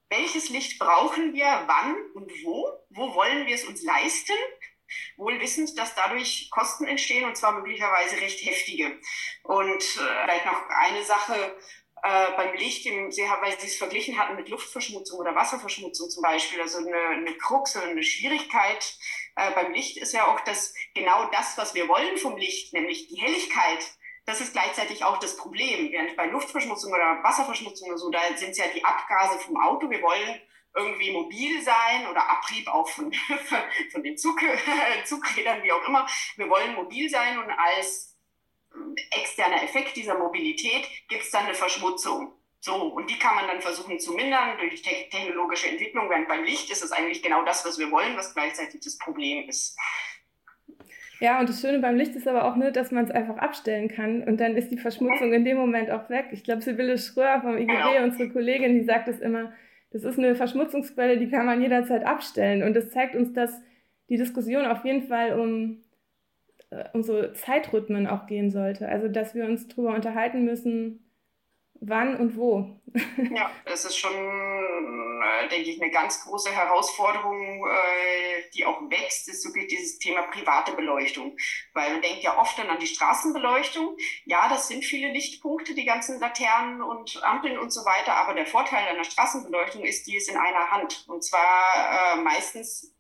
welches 0.09 0.49
Licht 0.49 0.79
brauchen 0.79 1.35
wir, 1.35 1.65
wann 1.67 1.97
und 2.15 2.31
wo? 2.45 2.69
Wo 2.91 3.15
wollen 3.15 3.47
wir 3.47 3.55
es 3.55 3.65
uns 3.65 3.83
leisten? 3.83 4.35
wohl 5.19 5.39
wissend, 5.39 5.79
dass 5.79 5.95
dadurch 5.95 6.49
Kosten 6.51 6.87
entstehen 6.87 7.25
und 7.25 7.37
zwar 7.37 7.53
möglicherweise 7.53 8.23
recht 8.23 8.43
heftige. 8.43 8.99
Und 9.43 9.83
äh, 9.83 10.25
vielleicht 10.25 10.47
noch 10.47 10.67
eine 10.71 11.05
Sache, 11.05 11.57
äh, 12.03 12.33
beim 12.37 12.55
Licht, 12.55 12.87
im, 12.87 13.07
weil 13.07 13.59
Sie 13.59 13.67
es 13.67 13.77
verglichen 13.77 14.19
hatten 14.19 14.37
mit 14.37 14.49
Luftverschmutzung 14.49 15.19
oder 15.19 15.35
Wasserverschmutzung 15.35 16.09
zum 16.11 16.23
Beispiel, 16.23 16.61
also 16.61 16.79
eine, 16.79 16.97
eine 16.97 17.35
Krux 17.37 17.77
oder 17.77 17.87
eine 17.87 18.03
Schwierigkeit 18.03 18.97
äh, 19.39 19.53
beim 19.55 19.73
Licht 19.73 19.97
ist 19.97 20.13
ja 20.13 20.27
auch, 20.27 20.41
dass 20.41 20.75
genau 20.95 21.31
das, 21.31 21.57
was 21.57 21.75
wir 21.75 21.89
wollen 21.89 22.19
vom 22.19 22.37
Licht, 22.37 22.73
nämlich 22.73 23.09
die 23.09 23.21
Helligkeit, 23.21 23.85
das 24.27 24.41
ist 24.41 24.53
gleichzeitig 24.53 25.05
auch 25.05 25.19
das 25.19 25.37
Problem. 25.37 25.91
Während 25.91 26.17
bei 26.17 26.27
Luftverschmutzung 26.27 26.93
oder 26.93 27.23
Wasserverschmutzung 27.23 27.89
oder 27.89 27.99
so, 27.99 28.11
da 28.11 28.21
sind 28.37 28.51
es 28.51 28.59
ja 28.59 28.67
die 28.75 28.85
Abgase 28.85 29.39
vom 29.39 29.57
Auto. 29.57 29.89
Wir 29.89 30.03
wollen 30.03 30.41
irgendwie 30.77 31.13
mobil 31.13 31.63
sein 31.63 32.07
oder 32.11 32.29
Abrieb 32.29 32.69
auch 32.69 32.89
von, 32.89 33.13
von 33.93 34.03
den 34.03 34.19
Zug, 34.19 34.39
Zugrädern, 35.07 35.63
wie 35.63 35.73
auch 35.73 35.87
immer. 35.89 36.07
Wir 36.37 36.49
wollen 36.51 36.75
mobil 36.75 37.09
sein 37.09 37.39
und 37.39 37.51
als 37.51 38.17
externer 39.11 39.63
Effekt 39.63 39.97
dieser 39.97 40.19
Mobilität 40.19 40.87
gibt 41.09 41.23
es 41.23 41.31
dann 41.31 41.47
eine 41.47 41.55
Verschmutzung. 41.55 42.38
So, 42.61 42.75
und 42.75 43.09
die 43.09 43.19
kann 43.19 43.37
man 43.37 43.47
dann 43.47 43.61
versuchen 43.61 44.01
zu 44.01 44.13
mindern 44.13 44.59
durch 44.59 44.83
technologische 44.83 45.69
Entwicklung, 45.69 46.11
während 46.11 46.29
beim 46.29 46.45
Licht 46.45 46.71
ist 46.71 46.83
es 46.83 46.91
eigentlich 46.91 47.23
genau 47.23 47.45
das, 47.45 47.65
was 47.65 47.79
wir 47.79 47.91
wollen, 47.91 48.17
was 48.17 48.35
gleichzeitig 48.35 48.81
das 48.81 48.99
Problem 48.99 49.49
ist. 49.49 49.77
Ja, 51.21 51.41
und 51.41 51.49
das 51.49 51.61
Schöne 51.61 51.81
beim 51.81 51.97
Licht 51.97 52.15
ist 52.15 52.29
aber 52.29 52.45
auch 52.45 52.57
nur, 52.57 52.71
dass 52.71 52.91
man 52.91 53.05
es 53.05 53.11
einfach 53.11 53.39
abstellen 53.39 53.89
kann 53.89 54.23
und 54.23 54.39
dann 54.41 54.57
ist 54.57 54.71
die 54.71 54.79
Verschmutzung 54.79 55.33
in 55.33 55.45
dem 55.45 55.57
Moment 55.57 55.91
auch 55.91 56.09
weg. 56.11 56.27
Ich 56.33 56.45
glaube, 56.45 56.63
Sibylle 56.63 56.99
Schröer 56.99 57.41
vom 57.41 57.57
IGW, 57.57 57.67
genau. 57.67 58.05
unsere 58.05 58.29
Kollegin, 58.29 58.75
die 58.75 58.85
sagt 58.85 59.09
es 59.09 59.19
immer, 59.19 59.53
das 59.91 60.05
ist 60.05 60.19
eine 60.19 60.37
Verschmutzungsquelle, 60.37 61.19
die 61.19 61.31
kann 61.31 61.47
man 61.47 61.63
jederzeit 61.63 62.05
abstellen. 62.05 62.63
Und 62.63 62.75
das 62.75 62.91
zeigt 62.91 63.17
uns, 63.17 63.33
dass 63.33 63.61
die 64.09 64.17
Diskussion 64.17 64.67
auf 64.67 64.85
jeden 64.85 65.09
Fall 65.09 65.39
um, 65.39 65.83
äh, 66.71 66.85
um 66.93 67.03
so 67.03 67.33
Zeitrhythmen 67.33 68.07
auch 68.07 68.27
gehen 68.27 68.51
sollte. 68.51 68.89
Also, 68.89 69.09
dass 69.09 69.35
wir 69.35 69.45
uns 69.47 69.67
darüber 69.67 69.95
unterhalten 69.95 70.45
müssen, 70.45 71.08
wann 71.81 72.17
und 72.17 72.37
wo. 72.37 72.81
ja, 73.31 73.51
das 73.65 73.85
ist 73.85 73.97
schon, 73.97 74.13
äh, 74.13 75.49
denke 75.49 75.71
ich, 75.71 75.81
eine 75.81 75.91
ganz 75.91 76.25
große 76.25 76.51
Herausforderung, 76.51 77.67
äh, 77.67 78.43
die 78.55 78.65
auch 78.65 78.81
wächst, 78.91 79.29
ist 79.29 79.45
wirklich 79.45 79.69
dieses 79.69 79.99
Thema 79.99 80.23
private 80.23 80.73
Beleuchtung. 80.73 81.37
Weil 81.75 81.93
man 81.93 82.03
denkt 82.03 82.23
ja 82.23 82.39
oft 82.39 82.59
dann 82.59 82.71
an 82.71 82.79
die 82.79 82.87
Straßenbeleuchtung. 82.87 83.97
Ja, 84.25 84.49
das 84.49 84.69
sind 84.69 84.85
viele 84.85 85.13
Lichtpunkte, 85.13 85.75
die 85.75 85.85
ganzen 85.85 86.21
Laternen 86.21 86.83
und 86.83 87.23
Ampeln 87.23 87.59
und 87.59 87.71
so 87.71 87.85
weiter. 87.85 88.15
Aber 88.15 88.35
der 88.35 88.47
Vorteil 88.47 88.87
einer 88.89 89.05
Straßenbeleuchtung 89.05 89.85
ist, 89.85 90.07
die 90.07 90.17
ist 90.17 90.31
in 90.31 90.37
einer 90.37 90.71
Hand. 90.71 91.05
Und 91.09 91.23
zwar 91.25 92.17
äh, 92.17 92.21
meistens 92.23 92.95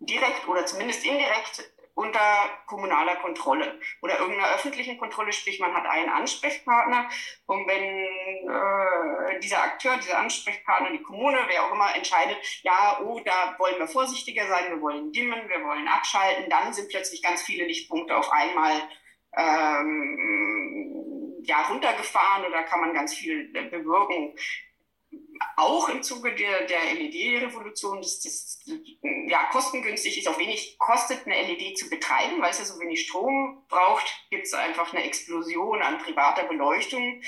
direkt 0.00 0.48
oder 0.48 0.66
zumindest 0.66 1.04
indirekt 1.04 1.72
unter 1.98 2.48
kommunaler 2.66 3.16
Kontrolle 3.16 3.80
oder 4.02 4.20
irgendeiner 4.20 4.54
öffentlichen 4.54 4.98
Kontrolle, 4.98 5.32
sprich 5.32 5.58
man 5.58 5.74
hat 5.74 5.84
einen 5.84 6.08
Ansprechpartner 6.08 7.08
und 7.46 7.66
wenn 7.66 7.82
äh, 9.34 9.40
dieser 9.40 9.64
Akteur, 9.64 9.96
dieser 9.96 10.20
Ansprechpartner, 10.20 10.92
die 10.92 11.02
Kommune, 11.02 11.38
wer 11.48 11.64
auch 11.64 11.72
immer 11.72 11.92
entscheidet, 11.96 12.38
ja, 12.62 13.00
oh, 13.02 13.20
da 13.24 13.56
wollen 13.58 13.80
wir 13.80 13.88
vorsichtiger 13.88 14.46
sein, 14.46 14.70
wir 14.70 14.80
wollen 14.80 15.10
dimmen, 15.10 15.48
wir 15.48 15.64
wollen 15.64 15.88
abschalten, 15.88 16.48
dann 16.48 16.72
sind 16.72 16.88
plötzlich 16.88 17.20
ganz 17.20 17.42
viele 17.42 17.66
Lichtpunkte 17.66 18.16
auf 18.16 18.30
einmal 18.30 18.74
ähm, 19.36 21.34
ja, 21.42 21.62
runtergefahren 21.62 22.46
oder 22.46 22.62
kann 22.62 22.80
man 22.80 22.94
ganz 22.94 23.12
viel 23.12 23.48
bewirken 23.48 24.36
auch 25.56 25.88
im 25.88 26.02
Zuge 26.02 26.34
der, 26.34 26.66
der 26.66 26.94
LED-Revolution, 26.94 28.00
dass 28.00 28.20
das 28.20 28.64
ja, 29.28 29.44
kostengünstig 29.50 30.18
ist, 30.18 30.28
auch 30.28 30.38
wenig 30.38 30.78
kostet, 30.78 31.26
eine 31.26 31.42
LED 31.42 31.78
zu 31.78 31.90
betreiben, 31.90 32.40
weil 32.40 32.50
es 32.50 32.58
ja 32.58 32.64
so 32.64 32.78
wenig 32.80 33.06
Strom 33.06 33.64
braucht, 33.68 34.06
gibt 34.30 34.46
es 34.46 34.54
einfach 34.54 34.92
eine 34.92 35.04
Explosion 35.04 35.82
an 35.82 35.98
privater 35.98 36.44
Beleuchtung. 36.44 37.22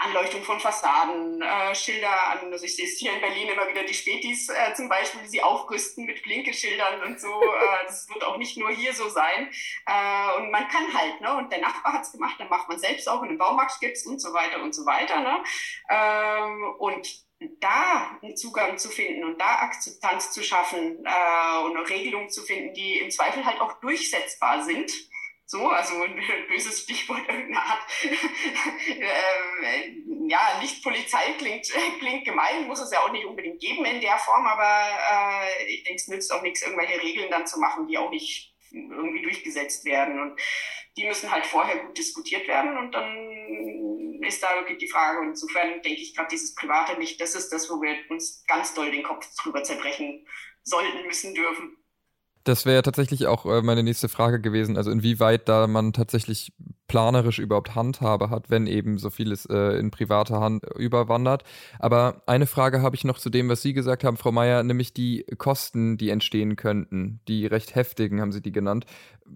Anleuchtung 0.00 0.42
von 0.42 0.58
Fassaden, 0.58 1.42
äh, 1.42 1.74
Schilder 1.74 2.30
an, 2.30 2.52
also 2.52 2.64
ich 2.64 2.74
sehe 2.74 2.86
es 2.86 2.98
hier 2.98 3.12
in 3.12 3.20
Berlin 3.20 3.48
immer 3.48 3.68
wieder 3.68 3.84
die 3.84 3.94
Spätis 3.94 4.48
äh, 4.48 4.74
zum 4.74 4.88
Beispiel, 4.88 5.20
die 5.22 5.28
sie 5.28 5.42
aufrüsten 5.42 6.06
mit 6.06 6.22
Blinkeschildern 6.22 7.02
und 7.02 7.20
so. 7.20 7.28
Äh, 7.60 7.86
das 7.86 8.08
wird 8.08 8.24
auch 8.24 8.38
nicht 8.38 8.56
nur 8.56 8.70
hier 8.70 8.94
so 8.94 9.08
sein. 9.08 9.50
Äh, 9.86 10.38
und 10.38 10.50
man 10.50 10.66
kann 10.68 10.94
halt, 10.94 11.20
ne? 11.20 11.36
Und 11.36 11.52
der 11.52 11.60
Nachbar 11.60 11.94
hat 11.94 12.02
es 12.02 12.12
gemacht, 12.12 12.36
dann 12.38 12.48
macht 12.48 12.68
man 12.68 12.78
selbst 12.78 13.08
auch, 13.08 13.20
und 13.20 13.28
im 13.28 13.38
Baumarkt 13.38 13.80
gibt 13.80 13.96
es 13.96 14.06
und 14.06 14.18
so 14.18 14.32
weiter 14.32 14.62
und 14.62 14.74
so 14.74 14.86
weiter. 14.86 15.20
Ne? 15.20 15.42
Ähm, 15.90 16.74
und 16.78 17.06
da 17.60 18.18
einen 18.22 18.36
Zugang 18.36 18.78
zu 18.78 18.88
finden 18.88 19.24
und 19.24 19.40
da 19.40 19.60
Akzeptanz 19.60 20.30
zu 20.30 20.42
schaffen 20.42 21.04
äh, 21.04 21.64
und 21.64 21.76
eine 21.76 21.88
Regelung 21.88 22.28
zu 22.28 22.42
finden, 22.42 22.74
die 22.74 22.98
im 22.98 23.10
Zweifel 23.10 23.44
halt 23.44 23.60
auch 23.60 23.80
durchsetzbar 23.80 24.62
sind 24.64 24.92
so, 25.50 25.66
also 25.68 26.00
ein 26.04 26.22
böses 26.48 26.82
Stichwort 26.82 27.28
irgendeine 27.28 27.60
Art. 27.60 27.82
äh, 29.00 30.28
ja, 30.28 30.58
nicht 30.60 30.80
Polizei 30.80 31.32
klingt, 31.38 31.66
klingt 31.98 32.24
gemein, 32.24 32.68
muss 32.68 32.80
es 32.80 32.92
ja 32.92 33.00
auch 33.00 33.10
nicht 33.10 33.24
unbedingt 33.24 33.60
geben 33.60 33.84
in 33.84 34.00
der 34.00 34.16
Form, 34.18 34.46
aber 34.46 34.62
äh, 34.64 35.64
ich 35.66 35.82
denke, 35.82 35.96
es 35.96 36.06
nützt 36.06 36.32
auch 36.32 36.42
nichts, 36.42 36.62
irgendwelche 36.62 37.02
Regeln 37.02 37.30
dann 37.32 37.48
zu 37.48 37.58
machen, 37.58 37.88
die 37.88 37.98
auch 37.98 38.10
nicht 38.10 38.54
irgendwie 38.70 39.22
durchgesetzt 39.22 39.84
werden. 39.84 40.20
Und 40.20 40.40
die 40.96 41.04
müssen 41.04 41.32
halt 41.32 41.46
vorher 41.46 41.84
gut 41.84 41.98
diskutiert 41.98 42.46
werden 42.46 42.78
und 42.78 42.92
dann 42.92 44.22
ist 44.22 44.44
da 44.44 44.54
wirklich 44.54 44.78
die 44.78 44.88
Frage. 44.88 45.18
Und 45.18 45.30
insofern 45.30 45.82
denke 45.82 46.00
ich 46.00 46.14
gerade 46.14 46.28
dieses 46.30 46.54
private 46.54 46.92
Licht, 47.00 47.20
das 47.20 47.34
ist 47.34 47.50
das, 47.50 47.68
wo 47.68 47.82
wir 47.82 47.96
uns 48.08 48.44
ganz 48.46 48.72
doll 48.74 48.92
den 48.92 49.02
Kopf 49.02 49.26
drüber 49.42 49.64
zerbrechen 49.64 50.24
sollten, 50.62 51.06
müssen, 51.06 51.34
dürfen. 51.34 51.76
Das 52.44 52.64
wäre 52.64 52.82
tatsächlich 52.82 53.26
auch 53.26 53.44
äh, 53.44 53.60
meine 53.62 53.82
nächste 53.82 54.08
Frage 54.08 54.40
gewesen. 54.40 54.76
Also 54.76 54.90
inwieweit 54.90 55.48
da 55.48 55.66
man 55.66 55.92
tatsächlich 55.92 56.52
planerisch 56.88 57.38
überhaupt 57.38 57.74
Handhabe 57.74 58.30
hat, 58.30 58.50
wenn 58.50 58.66
eben 58.66 58.98
so 58.98 59.10
vieles 59.10 59.46
äh, 59.46 59.78
in 59.78 59.90
private 59.90 60.40
Hand 60.40 60.64
überwandert. 60.76 61.44
Aber 61.78 62.22
eine 62.26 62.46
Frage 62.46 62.82
habe 62.82 62.96
ich 62.96 63.04
noch 63.04 63.18
zu 63.18 63.30
dem, 63.30 63.48
was 63.48 63.62
Sie 63.62 63.74
gesagt 63.74 64.04
haben, 64.04 64.16
Frau 64.16 64.32
Meier, 64.32 64.62
nämlich 64.62 64.94
die 64.94 65.24
Kosten, 65.38 65.98
die 65.98 66.08
entstehen 66.08 66.56
könnten, 66.56 67.20
die 67.28 67.46
recht 67.46 67.74
heftigen, 67.74 68.20
haben 68.20 68.32
Sie 68.32 68.42
die 68.42 68.52
genannt. 68.52 68.86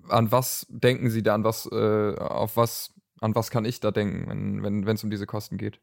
An 0.09 0.33
was 0.33 0.67
denken 0.71 1.11
Sie 1.11 1.23
da? 1.23 1.35
An 1.35 1.45
was, 1.45 1.69
äh, 1.71 2.17
auf 2.19 2.57
was, 2.57 2.95
an 3.21 3.35
was 3.35 3.51
kann 3.51 3.67
ich 3.67 3.81
da 3.81 3.91
denken, 3.91 4.63
wenn 4.63 4.81
es 4.81 4.87
wenn, 4.87 4.99
um 5.05 5.11
diese 5.11 5.27
Kosten 5.27 5.59
geht? 5.59 5.79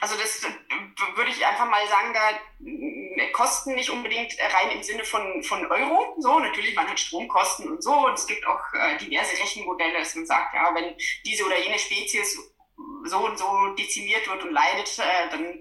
Also 0.00 0.16
das 0.20 0.42
würde 1.16 1.30
ich 1.30 1.46
einfach 1.46 1.70
mal 1.70 1.86
sagen, 1.88 2.12
da 2.12 2.20
Kosten 3.42 3.74
nicht 3.74 3.90
unbedingt 3.90 4.36
rein 4.38 4.70
im 4.70 4.84
Sinne 4.84 5.04
von, 5.04 5.42
von 5.42 5.66
Euro. 5.66 6.14
So, 6.18 6.38
natürlich, 6.38 6.76
man 6.76 6.86
hat 6.86 7.00
Stromkosten 7.00 7.68
und 7.72 7.82
so. 7.82 7.92
Und 7.92 8.14
es 8.14 8.24
gibt 8.28 8.46
auch 8.46 8.60
äh, 8.72 8.96
diverse 8.98 9.36
Rechenmodelle, 9.36 9.98
dass 9.98 10.14
man 10.14 10.26
sagt, 10.26 10.54
ja, 10.54 10.72
wenn 10.74 10.94
diese 11.26 11.44
oder 11.44 11.58
jene 11.58 11.76
Spezies 11.76 12.38
so 13.04 13.18
und 13.18 13.36
so 13.36 13.74
dezimiert 13.76 14.28
wird 14.28 14.44
und 14.44 14.52
leidet, 14.52 14.96
äh, 14.96 15.28
dann 15.30 15.60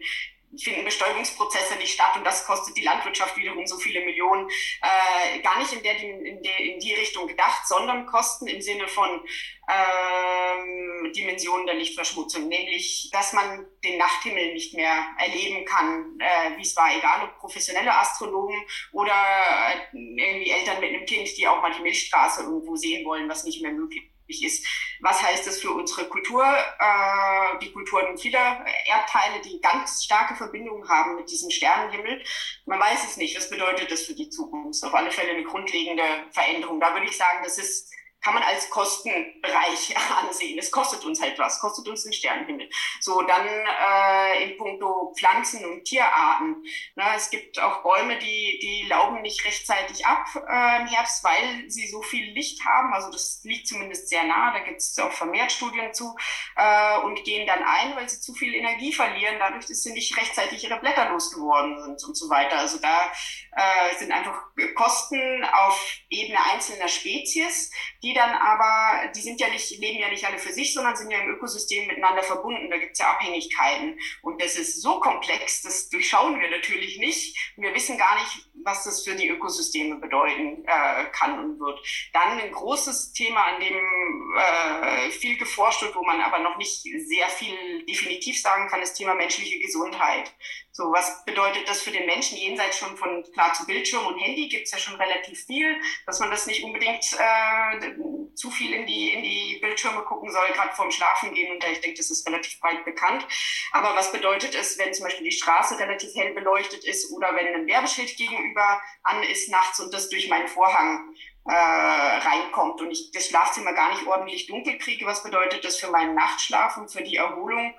finden 0.58 0.86
Bestäubungsprozesse 0.86 1.75
nicht 1.75 1.93
statt 1.93 2.15
und 2.15 2.25
das 2.25 2.46
kostet 2.46 2.75
die 2.75 2.84
Landwirtschaft 2.84 3.38
wiederum 3.38 3.65
so 3.65 3.77
viele 3.77 4.01
Millionen. 4.01 4.50
Äh, 4.81 5.39
gar 5.39 5.60
nicht 5.60 5.74
in, 5.74 5.84
der, 5.84 5.98
in, 5.98 6.41
der, 6.41 6.60
in 6.60 6.79
die 6.79 6.93
Richtung 6.93 7.27
gedacht, 7.27 7.67
sondern 7.67 8.05
Kosten 8.05 8.48
im 8.48 8.62
Sinne 8.62 8.88
von 8.88 9.22
ähm, 9.70 11.12
Dimensionen 11.13 11.65
der 11.65 11.75
Lichtverschmutzung, 11.75 12.48
nämlich 12.48 13.10
dass 13.12 13.34
man 13.34 13.65
den 13.84 13.98
Nachthimmel 13.98 14.53
nicht 14.53 14.74
mehr 14.74 15.05
erleben 15.17 15.65
kann, 15.65 16.17
äh, 16.20 16.58
wie 16.58 16.62
es 16.62 16.75
war, 16.75 16.96
egal 16.96 17.24
ob 17.24 17.38
professionelle 17.39 17.93
Astronomen 17.93 18.62
oder 18.91 19.13
äh, 19.13 19.98
irgendwie 19.98 20.51
Eltern 20.51 20.79
mit 20.79 20.89
einem 20.89 21.05
Kind, 21.05 21.29
die 21.38 21.48
auch 21.48 21.62
mal 21.62 21.74
die 21.74 21.81
Milchstraße 21.81 22.43
irgendwo 22.43 22.75
sehen 22.75 23.05
wollen, 23.05 23.29
was 23.29 23.43
nicht 23.43 23.62
mehr 23.62 23.72
möglich 23.72 24.03
ist 24.03 24.11
ist. 24.40 24.66
Was 25.02 25.22
heißt 25.22 25.46
das 25.46 25.60
für 25.60 25.72
unsere 25.72 26.08
Kultur? 26.08 26.44
Äh, 26.44 27.60
die 27.62 27.72
Kulturen 27.72 28.18
vieler 28.18 28.64
Erdteile, 28.88 29.42
die 29.44 29.60
ganz 29.60 30.04
starke 30.04 30.36
Verbindungen 30.36 30.88
haben 30.88 31.16
mit 31.16 31.30
diesem 31.30 31.50
Sternenhimmel. 31.50 32.24
Man 32.66 32.80
weiß 32.80 33.04
es 33.10 33.18
nicht. 33.18 33.36
Was 33.36 33.50
bedeutet 33.50 33.92
das 33.92 34.04
für 34.04 34.16
die 34.16 34.30
Zukunft? 34.30 34.84
Auf 34.84 34.94
alle 34.94 35.12
Fälle 35.12 35.32
eine 35.32 35.44
grundlegende 35.44 36.04
Veränderung. 36.32 36.80
Da 36.80 36.94
würde 36.94 37.08
ich 37.08 37.18
sagen, 37.18 37.40
das 37.44 37.58
ist 37.58 37.92
kann 38.22 38.36
man 38.36 38.44
als 38.44 38.70
Kostenbereich 38.70 39.96
ansehen. 40.24 40.58
Es 40.60 40.72
kostet 40.72 41.04
uns 41.04 41.22
halt 41.22 41.38
was, 41.40 41.60
kostet 41.60 41.88
uns 41.88 42.04
den 42.04 42.13
Sternenhimmel. 42.13 42.70
So, 43.00 43.22
dann 43.24 43.48
äh, 43.48 44.44
in 44.44 44.58
puncto 44.58 45.13
Pflanzen 45.18 45.66
und 45.66 45.84
Tierarten. 45.86 46.63
Na, 46.96 47.16
es 47.16 47.30
gibt 47.30 47.60
auch 47.60 47.84
Bäume, 47.84 48.18
die, 48.20 48.60
die 48.62 48.88
lauben 48.88 49.22
nicht 49.22 49.44
rechtzeitig 49.44 50.06
ab 50.06 50.25
äh, 50.36 50.82
im 50.82 50.88
Herbst, 50.88 51.24
weil 51.24 51.70
sie 51.70 51.88
so 51.88 52.01
viel 52.01 52.32
Licht 52.34 52.63
haben. 52.66 52.94
Also 52.94 53.12
das 53.12 53.42
liegt 53.44 53.68
zumindest 53.68 54.10
sehr 54.10 54.24
nah, 54.24 54.54
da 54.54 54.60
gibt 54.60 54.78
es 54.78 54.98
auch 55.00 55.12
vermehrt 55.12 55.51
Studien 55.51 55.94
zu 55.94 56.16
äh, 56.56 57.00
und 57.00 57.24
gehen 57.24 57.48
dann 57.48 57.63
ein, 57.63 57.96
weil 57.96 58.08
sie 58.08 58.20
zu 58.20 58.34
viel 58.34 58.54
Energie 58.54 58.94
verlieren, 58.94 59.38
dadurch, 59.40 59.66
dass 59.66 59.82
sie 59.82 59.94
nicht 59.94 60.16
rechtzeitig 60.18 60.63
ihre 60.63 60.80
Blätter 60.80 61.10
losgeworden 61.10 61.82
sind 61.82 62.04
und 62.04 62.16
so 62.16 62.30
weiter. 62.30 62.60
Also 62.60 62.78
da 62.78 63.12
äh, 63.51 63.98
sind 63.98 64.12
einfach 64.12 64.44
Kosten 64.75 65.44
auf 65.44 65.98
Ebene 66.10 66.38
einzelner 66.51 66.88
Spezies, 66.88 67.72
die 68.04 68.11
die 68.12 68.15
dann 68.15 68.34
aber, 68.34 69.08
die 69.15 69.22
sind 69.22 69.39
ja 69.39 69.50
nicht, 69.50 69.70
leben 69.80 70.00
ja 70.00 70.10
nicht 70.10 70.25
alle 70.25 70.38
für 70.38 70.51
sich, 70.51 70.74
sondern 70.74 70.96
sind 70.96 71.12
ja 71.12 71.20
im 71.20 71.30
Ökosystem 71.30 71.88
miteinander 71.88 72.24
verbunden. 72.24 72.70
Da 72.70 72.77
gibt 72.77 72.94
es 72.94 73.00
ja 73.00 73.12
Abhängigkeiten. 73.12 73.98
Und 74.22 74.41
das 74.41 74.56
ist 74.56 74.82
so 74.82 75.00
komplex, 75.00 75.62
das 75.62 75.89
durchschauen 75.89 76.39
wir 76.39 76.50
natürlich 76.50 76.98
nicht. 76.98 77.53
Wir 77.56 77.74
wissen 77.74 77.98
gar 77.98 78.15
nicht, 78.15 78.50
was 78.63 78.84
das 78.84 79.03
für 79.03 79.15
die 79.15 79.30
Ökosysteme 79.30 79.96
bedeuten 79.96 80.63
äh, 80.65 81.06
kann 81.12 81.39
und 81.39 81.60
wird. 81.60 81.80
Dann 82.13 82.39
ein 82.39 82.51
großes 82.51 83.13
Thema, 83.13 83.44
an 83.46 83.62
dem 83.62 84.36
äh, 84.38 85.10
viel 85.12 85.38
geforscht 85.38 85.82
wird, 85.82 85.96
wo 85.96 86.03
man 86.03 86.22
aber 86.22 86.39
noch 86.39 86.58
nicht 86.58 86.84
sehr 86.84 87.27
viel 87.30 87.86
definitiv 87.86 88.41
sagen 88.41 88.68
kann, 88.68 88.82
ist 88.82 88.96
Thema 88.96 89.15
menschliche 89.15 89.60
Gesundheit. 89.60 90.34
So, 90.74 90.92
was 90.92 91.25
bedeutet 91.25 91.68
das 91.68 91.82
für 91.82 91.92
den 91.92 92.06
Menschen 92.06 92.38
jenseits 92.38 92.78
schon 92.78 92.96
von 92.96 93.24
klar 93.34 93.54
zu 93.54 93.66
Bildschirm 93.66 94.08
und 94.08 94.18
Handy 94.18 94.48
gibt 94.48 94.68
es 94.68 94.72
ja 94.72 94.78
schon 94.78 94.96
relativ 94.96 95.46
viel, 95.46 95.75
dass 96.06 96.20
man 96.22 96.32
das 96.32 96.46
nicht 96.48 96.63
unbedingt 96.63 97.04
äh, 97.20 97.94
zu 98.36 98.50
viel 98.50 98.74
in 98.74 98.88
die, 98.88 99.10
in 99.10 99.22
die 99.22 99.60
Bildschirme 99.62 100.01
gucken 100.04 100.32
soll, 100.32 100.48
gerade 100.54 100.74
vorm 100.74 100.90
Schlafen 100.90 101.34
gehen. 101.34 101.51
Und 101.51 101.63
ich 101.66 101.82
denke, 101.82 101.98
das 101.98 102.10
ist 102.10 102.25
relativ 102.25 102.58
breit 102.62 102.86
bekannt. 102.86 103.28
Aber 103.74 103.96
was 103.96 104.13
bedeutet 104.13 104.56
es, 104.56 104.78
wenn 104.78 104.94
zum 104.94 105.04
Beispiel 105.06 105.30
die 105.30 105.36
Straße 105.36 105.78
relativ 105.78 106.16
hell 106.16 106.34
beleuchtet 106.34 106.86
ist 106.86 107.12
oder 107.12 107.36
wenn 107.36 107.54
ein 107.54 107.68
Werbeschild 107.68 108.16
gegenüber 108.16 108.82
an 109.04 109.24
ist 109.24 109.50
nachts 109.50 109.82
und 109.82 109.94
das 109.94 110.08
durch 110.08 110.30
meinen 110.30 110.48
Vorhang 110.48 111.13
äh, 111.46 111.54
reinkommt 111.54 112.80
und 112.80 112.92
ich 112.92 113.12
das 113.12 113.28
Schlafzimmer 113.28 113.74
gar 113.74 113.92
nicht 113.92 114.08
ordentlich 114.08 114.48
dunkel 114.48 114.78
kriege, 114.78 115.06
was 115.06 115.24
bedeutet 115.24 115.66
das 115.66 115.78
für 115.78 115.92
meinen 115.92 116.16
Nachtschlaf 116.16 116.78
und 116.78 116.92
für 116.92 117.04
die 117.04 117.18
Erholung? 117.18 117.75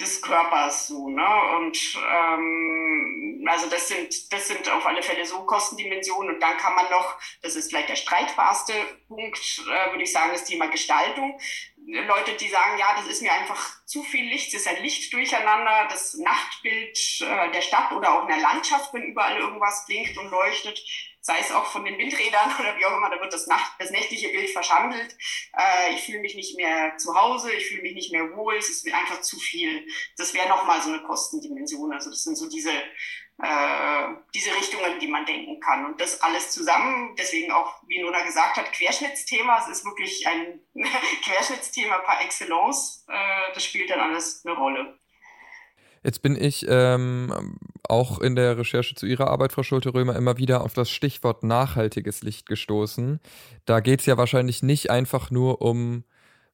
Des 0.00 0.20
Körpers 0.20 0.88
so, 0.88 1.08
ne? 1.08 1.26
Und 1.56 1.78
ähm, 1.96 3.46
also 3.48 3.68
das 3.68 3.88
sind, 3.88 4.32
das 4.32 4.48
sind 4.48 4.68
auf 4.70 4.84
alle 4.86 5.02
Fälle 5.02 5.24
so 5.24 5.44
Kostendimensionen. 5.46 6.34
Und 6.34 6.40
dann 6.40 6.56
kann 6.58 6.74
man 6.74 6.90
noch, 6.90 7.18
das 7.42 7.56
ist 7.56 7.70
vielleicht 7.70 7.88
der 7.88 7.96
streitbarste 7.96 8.72
Punkt, 9.08 9.62
äh, 9.66 9.90
würde 9.92 10.02
ich 10.02 10.12
sagen, 10.12 10.32
das 10.32 10.44
Thema 10.44 10.66
Gestaltung. 10.66 11.38
Leute, 11.88 12.32
die 12.32 12.48
sagen, 12.48 12.78
ja, 12.78 12.94
das 12.96 13.06
ist 13.06 13.22
mir 13.22 13.32
einfach 13.32 13.84
zu 13.84 14.02
viel 14.02 14.28
Licht, 14.28 14.48
es 14.48 14.62
ist 14.62 14.68
ein 14.68 14.82
Licht 14.82 15.12
durcheinander, 15.12 15.86
das 15.88 16.14
Nachtbild 16.14 16.98
äh, 17.20 17.52
der 17.52 17.60
Stadt 17.60 17.92
oder 17.92 18.12
auch 18.12 18.22
in 18.22 18.28
der 18.28 18.40
Landschaft, 18.40 18.92
wenn 18.92 19.04
überall 19.04 19.38
irgendwas 19.38 19.86
blinkt 19.86 20.18
und 20.18 20.30
leuchtet, 20.30 20.82
sei 21.26 21.40
es 21.40 21.50
auch 21.50 21.66
von 21.66 21.84
den 21.84 21.98
Windrädern 21.98 22.54
oder 22.60 22.78
wie 22.78 22.86
auch 22.86 22.96
immer, 22.96 23.10
da 23.10 23.20
wird 23.20 23.32
das, 23.32 23.48
Nacht, 23.48 23.72
das 23.80 23.90
nächtliche 23.90 24.28
Bild 24.28 24.48
verschandelt. 24.48 25.16
Äh, 25.58 25.94
ich 25.94 26.04
fühle 26.04 26.20
mich 26.20 26.36
nicht 26.36 26.56
mehr 26.56 26.96
zu 26.98 27.20
Hause, 27.20 27.52
ich 27.52 27.66
fühle 27.66 27.82
mich 27.82 27.94
nicht 27.94 28.12
mehr 28.12 28.36
wohl, 28.36 28.54
es 28.54 28.68
ist 28.68 28.84
mir 28.84 28.96
einfach 28.96 29.20
zu 29.22 29.36
viel. 29.36 29.88
Das 30.16 30.34
wäre 30.34 30.48
nochmal 30.48 30.80
so 30.80 30.88
eine 30.88 31.02
Kostendimension. 31.02 31.92
Also 31.92 32.10
das 32.10 32.22
sind 32.22 32.36
so 32.36 32.48
diese, 32.48 32.70
äh, 32.70 34.08
diese 34.36 34.54
Richtungen, 34.54 35.00
die 35.00 35.08
man 35.08 35.26
denken 35.26 35.58
kann. 35.58 35.86
Und 35.86 36.00
das 36.00 36.20
alles 36.22 36.52
zusammen, 36.52 37.16
deswegen 37.18 37.50
auch, 37.50 37.82
wie 37.88 38.00
Nona 38.00 38.22
gesagt 38.22 38.56
hat, 38.56 38.72
Querschnittsthema. 38.72 39.58
Es 39.64 39.78
ist 39.78 39.84
wirklich 39.84 40.28
ein 40.28 40.60
Querschnittsthema 41.24 41.98
par 41.98 42.22
excellence. 42.22 43.04
Äh, 43.08 43.52
das 43.52 43.64
spielt 43.64 43.90
dann 43.90 43.98
alles 43.98 44.46
eine 44.46 44.54
Rolle. 44.54 44.96
Jetzt 46.04 46.22
bin 46.22 46.40
ich 46.40 46.64
ähm, 46.68 47.58
auch 47.90 48.20
in 48.20 48.36
der 48.36 48.58
Recherche 48.58 48.94
zu 48.94 49.06
Ihrer 49.06 49.28
Arbeit, 49.28 49.52
Frau 49.52 49.62
Schulte-Römer, 49.62 50.16
immer 50.16 50.38
wieder 50.38 50.62
auf 50.62 50.74
das 50.74 50.90
Stichwort 50.90 51.42
nachhaltiges 51.42 52.22
Licht 52.22 52.46
gestoßen. 52.46 53.20
Da 53.64 53.80
geht 53.80 54.00
es 54.00 54.06
ja 54.06 54.16
wahrscheinlich 54.16 54.62
nicht 54.62 54.90
einfach 54.90 55.30
nur 55.30 55.62
um 55.62 56.04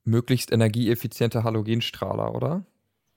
möglichst 0.04 0.52
energieeffiziente 0.52 1.44
Halogenstrahler, 1.44 2.34
oder? 2.34 2.64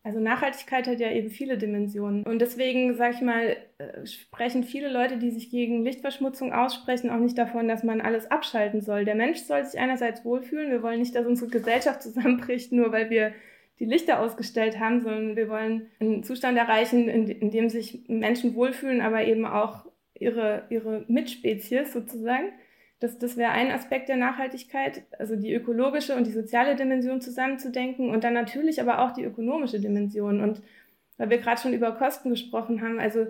Also 0.06 0.20
Nachhaltigkeit 0.20 0.86
hat 0.86 1.00
ja 1.00 1.10
eben 1.10 1.32
viele 1.32 1.58
Dimensionen. 1.58 2.24
Und 2.26 2.38
deswegen, 2.38 2.96
sage 2.96 3.16
ich 3.16 3.22
mal, 3.22 3.58
äh, 3.80 4.06
sprechen 4.06 4.64
viele 4.64 4.88
Leute, 4.92 5.18
die 5.18 5.32
sich 5.32 5.50
gegen 5.50 5.84
Lichtverschmutzung 5.84 6.54
aussprechen, 6.54 7.10
auch 7.10 7.18
nicht 7.18 7.40
davon, 7.40 7.68
dass 7.68 7.84
man 7.84 8.02
alles 8.02 8.30
abschalten 8.30 8.82
soll. 8.82 9.04
Der 9.04 9.16
Mensch 9.16 9.40
soll 9.40 9.66
sich 9.66 9.80
einerseits 9.80 10.24
wohlfühlen. 10.24 10.70
Wir 10.70 10.84
wollen 10.84 11.00
nicht, 11.00 11.16
dass 11.16 11.26
unsere 11.26 11.50
Gesellschaft 11.50 12.02
zusammenbricht, 12.04 12.72
nur 12.72 12.92
weil 12.92 13.10
wir 13.10 13.34
die 13.80 13.86
Lichter 13.86 14.20
ausgestellt 14.20 14.80
haben, 14.80 15.02
sondern 15.02 15.36
wir 15.36 15.50
wollen 15.50 15.88
einen 16.00 16.24
Zustand 16.24 16.58
erreichen, 16.58 17.10
in, 17.10 17.28
in 17.28 17.52
dem 17.52 17.70
sich 17.70 18.08
Menschen 18.08 18.56
wohlfühlen, 18.56 19.02
aber 19.02 19.26
eben 19.26 19.46
auch 19.46 19.86
ihre, 20.14 20.64
ihre 20.70 21.04
Mitspezies 21.08 21.92
sozusagen. 21.92 22.54
Das, 23.00 23.20
das 23.20 23.36
wäre 23.36 23.52
ein 23.52 23.72
Aspekt 23.72 24.08
der 24.08 24.16
Nachhaltigkeit, 24.16 25.04
also 25.20 25.36
die 25.36 25.54
ökologische 25.54 26.16
und 26.16 26.26
die 26.26 26.32
soziale 26.32 26.76
Dimension 26.76 27.20
zusammenzudenken 27.20 28.10
und 28.10 28.24
dann 28.24 28.34
natürlich 28.34 28.80
aber 28.82 29.00
auch 29.00 29.12
die 29.12 29.24
ökonomische 29.24 29.82
Dimension. 29.82 30.40
Und 30.40 30.62
weil 31.18 31.30
wir 31.30 31.38
gerade 31.40 31.60
schon 31.60 31.74
über 31.74 31.92
Kosten 31.92 32.30
gesprochen 32.30 32.82
haben, 32.82 33.00
also 33.00 33.28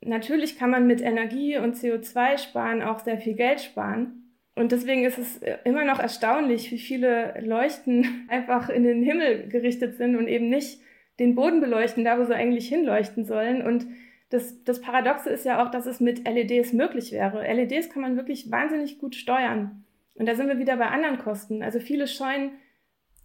natürlich 0.00 0.58
kann 0.58 0.70
man 0.70 0.86
mit 0.86 1.02
Energie 1.02 1.58
und 1.58 1.76
CO2 1.76 2.38
sparen 2.38 2.82
auch 2.82 3.00
sehr 3.00 3.18
viel 3.18 3.34
Geld 3.34 3.60
sparen. 3.60 4.23
Und 4.56 4.70
deswegen 4.70 5.04
ist 5.04 5.18
es 5.18 5.40
immer 5.64 5.84
noch 5.84 5.98
erstaunlich, 5.98 6.70
wie 6.70 6.78
viele 6.78 7.40
Leuchten 7.40 8.26
einfach 8.28 8.68
in 8.68 8.84
den 8.84 9.02
Himmel 9.02 9.48
gerichtet 9.48 9.96
sind 9.96 10.16
und 10.16 10.28
eben 10.28 10.48
nicht 10.48 10.80
den 11.18 11.34
Boden 11.34 11.60
beleuchten, 11.60 12.04
da 12.04 12.18
wo 12.18 12.24
sie 12.24 12.34
eigentlich 12.34 12.68
hinleuchten 12.68 13.24
sollen. 13.24 13.62
Und 13.62 13.86
das, 14.30 14.62
das 14.64 14.80
Paradoxe 14.80 15.30
ist 15.30 15.44
ja 15.44 15.64
auch, 15.64 15.70
dass 15.70 15.86
es 15.86 16.00
mit 16.00 16.26
LEDs 16.28 16.72
möglich 16.72 17.12
wäre. 17.12 17.42
LEDs 17.52 17.90
kann 17.90 18.02
man 18.02 18.16
wirklich 18.16 18.50
wahnsinnig 18.50 18.98
gut 18.98 19.14
steuern. 19.14 19.84
Und 20.14 20.26
da 20.26 20.34
sind 20.34 20.48
wir 20.48 20.58
wieder 20.58 20.76
bei 20.76 20.86
anderen 20.86 21.18
Kosten. 21.18 21.62
Also 21.62 21.80
viele 21.80 22.06
scheuen 22.06 22.52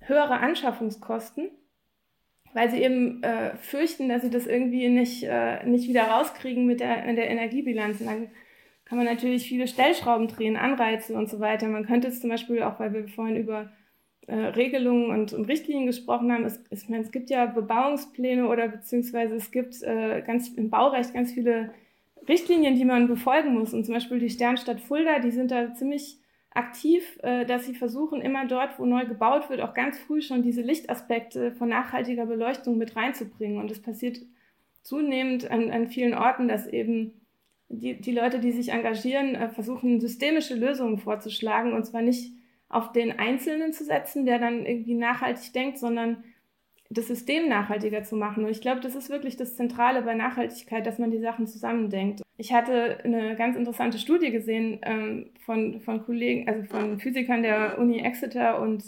höhere 0.01 0.39
Anschaffungskosten, 0.39 1.51
weil 2.53 2.69
sie 2.69 2.81
eben 2.81 3.21
äh, 3.23 3.55
fürchten, 3.57 4.09
dass 4.09 4.23
sie 4.23 4.29
das 4.29 4.47
irgendwie 4.47 4.89
nicht, 4.89 5.23
äh, 5.23 5.63
nicht 5.65 5.87
wieder 5.87 6.03
rauskriegen 6.03 6.65
mit 6.65 6.79
der, 6.79 7.05
mit 7.05 7.17
der 7.17 7.29
Energiebilanz. 7.29 8.01
Und 8.01 8.07
dann 8.07 8.27
kann 8.89 8.97
man 8.97 9.05
natürlich 9.05 9.47
viele 9.47 9.67
Stellschrauben 9.67 10.27
drehen, 10.27 10.57
Anreize 10.57 11.13
und 11.13 11.29
so 11.29 11.39
weiter. 11.39 11.67
Man 11.67 11.85
könnte 11.85 12.07
es 12.07 12.21
zum 12.21 12.31
Beispiel 12.31 12.63
auch, 12.63 12.79
weil 12.79 12.91
wir 12.91 13.07
vorhin 13.07 13.35
über 13.35 13.69
äh, 14.25 14.33
Regelungen 14.33 15.11
und, 15.11 15.31
und, 15.31 15.47
Richtlinien 15.47 15.85
gesprochen 15.85 16.31
haben, 16.31 16.43
es, 16.43 16.59
ich 16.71 16.89
meine, 16.89 17.03
es 17.03 17.11
gibt 17.11 17.29
ja 17.29 17.45
Bebauungspläne 17.45 18.47
oder 18.47 18.67
beziehungsweise 18.67 19.35
es 19.35 19.51
gibt 19.51 19.83
äh, 19.83 20.23
ganz 20.25 20.49
im 20.49 20.71
Baurecht 20.71 21.13
ganz 21.13 21.31
viele 21.31 21.71
Richtlinien, 22.27 22.75
die 22.75 22.85
man 22.85 23.07
befolgen 23.07 23.53
muss. 23.53 23.75
Und 23.75 23.85
zum 23.85 23.93
Beispiel 23.93 24.17
die 24.17 24.31
Sternstadt 24.31 24.81
Fulda, 24.81 25.19
die 25.19 25.31
sind 25.31 25.51
da 25.51 25.75
ziemlich 25.75 26.17
aktiv, 26.49 27.19
äh, 27.21 27.45
dass 27.45 27.67
sie 27.67 27.75
versuchen, 27.75 28.21
immer 28.21 28.47
dort, 28.47 28.79
wo 28.79 28.87
neu 28.87 29.05
gebaut 29.05 29.51
wird, 29.51 29.61
auch 29.61 29.75
ganz 29.75 29.99
früh 29.99 30.21
schon 30.23 30.41
diese 30.41 30.61
Lichtaspekte 30.61 31.51
von 31.51 31.69
nachhaltiger 31.69 32.25
Beleuchtung 32.25 32.79
mit 32.79 32.95
reinzubringen. 32.95 33.59
Und 33.59 33.69
es 33.69 33.83
passiert 33.83 34.17
zunehmend 34.81 35.51
an, 35.51 35.69
an 35.69 35.89
vielen 35.89 36.15
Orten, 36.15 36.47
dass 36.47 36.65
eben 36.65 37.13
die, 37.69 38.01
die 38.01 38.11
Leute, 38.11 38.39
die 38.39 38.51
sich 38.51 38.69
engagieren, 38.69 39.35
äh, 39.35 39.49
versuchen, 39.49 40.01
systemische 40.01 40.55
Lösungen 40.55 40.97
vorzuschlagen 40.97 41.73
und 41.73 41.85
zwar 41.85 42.01
nicht 42.01 42.33
auf 42.67 42.91
den 42.91 43.17
Einzelnen 43.17 43.73
zu 43.73 43.83
setzen, 43.83 44.25
der 44.25 44.39
dann 44.39 44.65
irgendwie 44.65 44.95
nachhaltig 44.95 45.53
denkt, 45.53 45.79
sondern 45.79 46.23
das 46.91 47.07
System 47.07 47.47
nachhaltiger 47.47 48.03
zu 48.03 48.15
machen. 48.15 48.43
Und 48.43 48.49
ich 48.49 48.61
glaube, 48.61 48.81
das 48.81 48.95
ist 48.95 49.09
wirklich 49.09 49.37
das 49.37 49.55
Zentrale 49.55 50.01
bei 50.01 50.15
Nachhaltigkeit, 50.15 50.85
dass 50.85 50.97
man 50.97 51.11
die 51.11 51.19
Sachen 51.19 51.45
zusammendenkt. 51.45 52.21
Ich 52.37 52.51
hatte 52.51 52.99
eine 53.03 53.35
ganz 53.35 53.55
interessante 53.55 53.99
Studie 53.99 54.31
gesehen 54.31 54.79
ähm, 54.81 55.29
von, 55.45 55.81
von 55.81 56.03
Kollegen, 56.03 56.47
also 56.47 56.63
von 56.63 56.99
Physikern 56.99 57.43
der 57.43 57.77
Uni 57.77 57.99
Exeter 57.99 58.59
und 58.59 58.83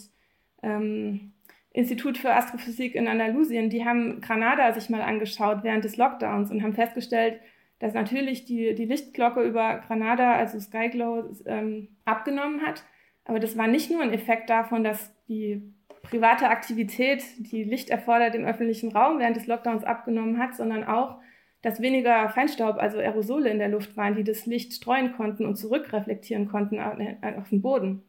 ähm, 0.64 1.34
Institut 1.74 2.18
für 2.18 2.34
Astrophysik 2.34 2.96
in 2.96 3.08
Andalusien. 3.08 3.70
Die 3.70 3.86
haben 3.86 4.20
Granada 4.22 4.74
sich 4.74 4.90
mal 4.90 5.02
angeschaut 5.02 5.60
während 5.64 5.84
des 5.84 5.98
Lockdowns 5.98 6.50
und 6.50 6.64
haben 6.64 6.74
festgestellt, 6.74 7.40
dass 7.82 7.96
natürlich 7.96 8.46
die, 8.46 8.76
die 8.76 8.86
Lichtglocke 8.86 9.42
über 9.42 9.80
Granada, 9.88 10.36
also 10.36 10.60
Skyglow, 10.60 11.24
ähm, 11.46 11.88
abgenommen 12.06 12.62
hat. 12.62 12.84
Aber 13.26 13.40
das 13.40 13.58
war 13.58 13.68
nicht 13.68 13.90
nur 13.90 14.04
ein 14.04 14.14
Effekt 14.14 14.52
davon, 14.52 14.84
dass 14.84 15.16
die 15.28 15.74
private 16.04 16.50
Aktivität, 16.50 17.24
die 17.40 17.64
Licht 17.64 17.90
erfordert, 17.90 18.36
im 18.36 18.46
öffentlichen 18.46 18.92
Raum 18.92 19.18
während 19.18 19.36
des 19.36 19.48
Lockdowns 19.48 19.84
abgenommen 19.84 20.38
hat, 20.38 20.56
sondern 20.56 20.84
auch, 20.84 21.18
dass 21.64 21.82
weniger 21.82 22.30
Feinstaub, 22.30 22.78
also 22.78 23.00
Aerosole 23.00 23.50
in 23.50 23.58
der 23.58 23.70
Luft 23.70 23.98
waren, 23.98 24.16
die 24.16 24.24
das 24.24 24.46
Licht 24.46 24.74
streuen 24.74 25.14
konnten 25.14 25.48
und 25.48 25.56
zurückreflektieren 25.56 26.48
konnten 26.48 26.80
auf 26.80 27.50
den 27.50 27.64
Boden. 27.64 28.04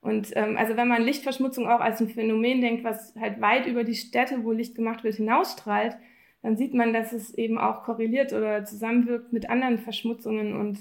Und 0.00 0.30
ähm, 0.36 0.56
also 0.56 0.76
wenn 0.76 0.88
man 0.88 1.02
Lichtverschmutzung 1.02 1.68
auch 1.68 1.80
als 1.80 2.00
ein 2.00 2.08
Phänomen 2.08 2.60
denkt, 2.60 2.84
was 2.84 3.14
halt 3.16 3.40
weit 3.40 3.66
über 3.66 3.82
die 3.82 3.96
Städte, 3.96 4.44
wo 4.44 4.52
Licht 4.52 4.76
gemacht 4.76 5.02
wird, 5.02 5.16
hinausstrahlt, 5.16 5.96
dann 6.42 6.56
sieht 6.56 6.74
man, 6.74 6.92
dass 6.92 7.12
es 7.12 7.34
eben 7.34 7.58
auch 7.58 7.82
korreliert 7.82 8.32
oder 8.32 8.64
zusammenwirkt 8.64 9.32
mit 9.32 9.48
anderen 9.50 9.78
Verschmutzungen 9.78 10.56
und, 10.56 10.78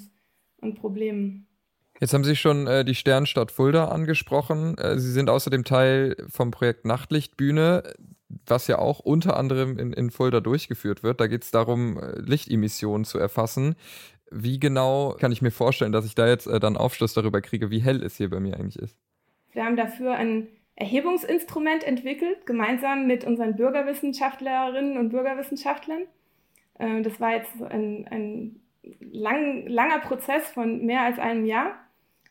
und 0.61 0.75
Problemen. 0.75 1.47
Jetzt 1.99 2.13
haben 2.13 2.23
Sie 2.23 2.35
schon 2.35 2.65
äh, 2.65 2.85
die 2.85 2.95
Sternstadt 2.95 3.51
Fulda 3.51 3.89
angesprochen. 3.89 4.77
Äh, 4.77 4.99
Sie 4.99 5.11
sind 5.11 5.29
außerdem 5.29 5.65
Teil 5.65 6.15
vom 6.29 6.51
Projekt 6.51 6.85
Nachtlichtbühne, 6.85 7.83
was 8.45 8.67
ja 8.67 8.77
auch 8.77 8.99
unter 8.99 9.35
anderem 9.35 9.77
in, 9.77 9.91
in 9.91 10.09
Fulda 10.09 10.39
durchgeführt 10.39 11.03
wird. 11.03 11.19
Da 11.19 11.27
geht 11.27 11.43
es 11.43 11.51
darum, 11.51 11.97
äh, 11.97 12.19
Lichtemissionen 12.21 13.03
zu 13.03 13.17
erfassen. 13.17 13.75
Wie 14.31 14.59
genau 14.59 15.15
kann 15.19 15.31
ich 15.33 15.41
mir 15.41 15.51
vorstellen, 15.51 15.91
dass 15.91 16.05
ich 16.05 16.15
da 16.15 16.27
jetzt 16.27 16.47
äh, 16.47 16.59
dann 16.59 16.77
Aufschluss 16.77 17.13
darüber 17.13 17.41
kriege, 17.41 17.69
wie 17.69 17.79
hell 17.79 18.01
es 18.01 18.15
hier 18.15 18.29
bei 18.29 18.39
mir 18.39 18.57
eigentlich 18.57 18.79
ist? 18.79 18.97
Wir 19.51 19.65
haben 19.65 19.75
dafür 19.75 20.13
ein 20.13 20.47
Erhebungsinstrument 20.79 21.83
entwickelt, 21.83 22.45
gemeinsam 22.45 23.05
mit 23.05 23.25
unseren 23.25 23.55
Bürgerwissenschaftlerinnen 23.57 24.97
und 24.97 25.09
Bürgerwissenschaftlern. 25.09 26.03
Äh, 26.79 27.01
das 27.01 27.19
war 27.19 27.35
jetzt 27.35 27.61
ein, 27.61 28.07
ein 28.09 28.61
lang, 28.99 29.67
langer 29.67 29.99
Prozess 29.99 30.49
von 30.49 30.85
mehr 30.85 31.01
als 31.01 31.19
einem 31.19 31.45
Jahr. 31.45 31.75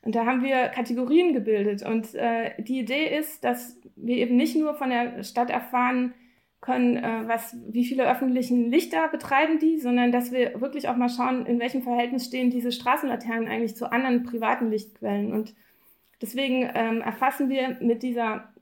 Und 0.03 0.15
da 0.15 0.25
haben 0.25 0.43
wir 0.43 0.69
Kategorien 0.69 1.35
gebildet. 1.35 1.83
Und 1.83 2.15
äh, 2.15 2.53
die 2.63 2.79
Idee 2.79 3.19
ist, 3.19 3.45
dass 3.45 3.79
wir 3.97 4.17
eben 4.17 4.37
nicht 4.37 4.57
nur 4.57 4.75
von 4.75 4.91
der 4.91 5.23
Stadt 5.25 5.51
erfahren 5.51 6.15
können, 6.63 6.97
äh, 6.97 7.25
was, 7.27 7.55
wie 7.69 7.85
viele 7.85 8.11
öffentlichen 8.11 8.71
Lichter 8.71 9.09
betreiben 9.09 9.59
die, 9.59 9.79
sondern 9.79 10.11
dass 10.11 10.33
wir 10.33 10.61
wirklich 10.61 10.89
auch 10.89 10.97
mal 10.97 11.11
schauen, 11.11 11.45
in 11.45 11.61
welchem 11.61 11.83
Verhältnis 11.83 12.25
stehen 12.25 12.51
diese 12.51 12.73
Straßenlaternen 12.73 13.49
eigentlich 13.49 13.77
zu 13.77 13.93
anderen 13.93 14.23
privaten 14.23 14.71
Lichtquellen. 14.71 15.33
Und 15.33 15.55
Deswegen 16.21 16.69
ähm, 16.75 17.01
erfassen 17.01 17.49
wir 17.49 17.77
mit 17.81 18.03
dieser 18.03 18.53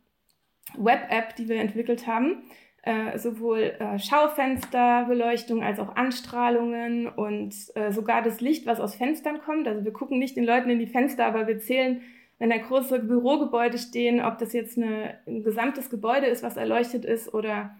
Web-App, 0.77 1.37
die 1.37 1.49
wir 1.49 1.57
entwickelt 1.57 2.07
haben, 2.07 2.43
äh, 2.83 3.19
sowohl 3.19 3.75
äh, 3.79 3.99
Schaufensterbeleuchtung 3.99 5.63
als 5.63 5.79
auch 5.79 5.97
Anstrahlungen 5.97 7.09
und 7.09 7.55
äh, 7.75 7.91
sogar 7.93 8.23
das 8.23 8.41
Licht, 8.41 8.67
was 8.67 8.81
aus 8.81 8.95
Fenstern 8.95 9.41
kommt. 9.41 9.67
Also 9.67 9.85
wir 9.85 9.93
gucken 9.93 10.19
nicht 10.19 10.37
den 10.37 10.45
Leuten 10.45 10.71
in 10.71 10.79
die 10.79 10.87
Fenster, 10.87 11.27
aber 11.27 11.47
wir 11.47 11.59
zählen, 11.59 12.03
wenn 12.39 12.51
da 12.51 12.59
große 12.59 13.01
Bürogebäude 13.01 13.79
stehen, 13.79 14.21
ob 14.21 14.39
das 14.39 14.53
jetzt 14.53 14.77
eine, 14.77 15.19
ein 15.27 15.43
gesamtes 15.43 15.91
Gebäude 15.91 16.27
ist, 16.27 16.43
was 16.43 16.57
erleuchtet 16.57 17.05
ist 17.05 17.33
oder 17.33 17.75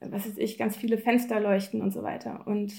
was 0.00 0.26
weiß 0.26 0.38
ich, 0.38 0.58
ganz 0.58 0.76
viele 0.76 0.98
Fenster 0.98 1.40
leuchten 1.40 1.82
und 1.82 1.90
so 1.90 2.02
weiter. 2.02 2.46
Und 2.46 2.72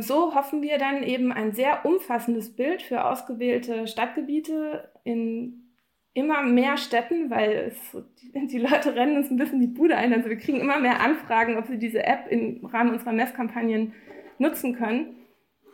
so 0.00 0.34
hoffen 0.34 0.62
wir 0.62 0.78
dann 0.78 1.02
eben 1.02 1.32
ein 1.32 1.52
sehr 1.52 1.84
umfassendes 1.84 2.54
Bild 2.54 2.82
für 2.82 3.04
ausgewählte 3.04 3.86
Stadtgebiete 3.86 4.90
in 5.04 5.64
immer 6.14 6.42
mehr 6.42 6.76
Städten, 6.76 7.30
weil 7.30 7.72
es, 7.72 7.96
die 8.50 8.58
Leute 8.58 8.94
rennen 8.94 9.16
uns 9.16 9.30
ein 9.30 9.36
bisschen 9.36 9.60
die 9.60 9.66
Bude 9.66 9.96
ein. 9.96 10.12
Also 10.12 10.28
wir 10.28 10.36
kriegen 10.36 10.60
immer 10.60 10.78
mehr 10.78 11.00
Anfragen, 11.00 11.56
ob 11.56 11.66
sie 11.66 11.78
diese 11.78 12.04
App 12.04 12.26
im 12.30 12.64
Rahmen 12.66 12.92
unserer 12.92 13.12
Messkampagnen 13.12 13.92
nutzen 14.38 14.74
können. 14.74 15.16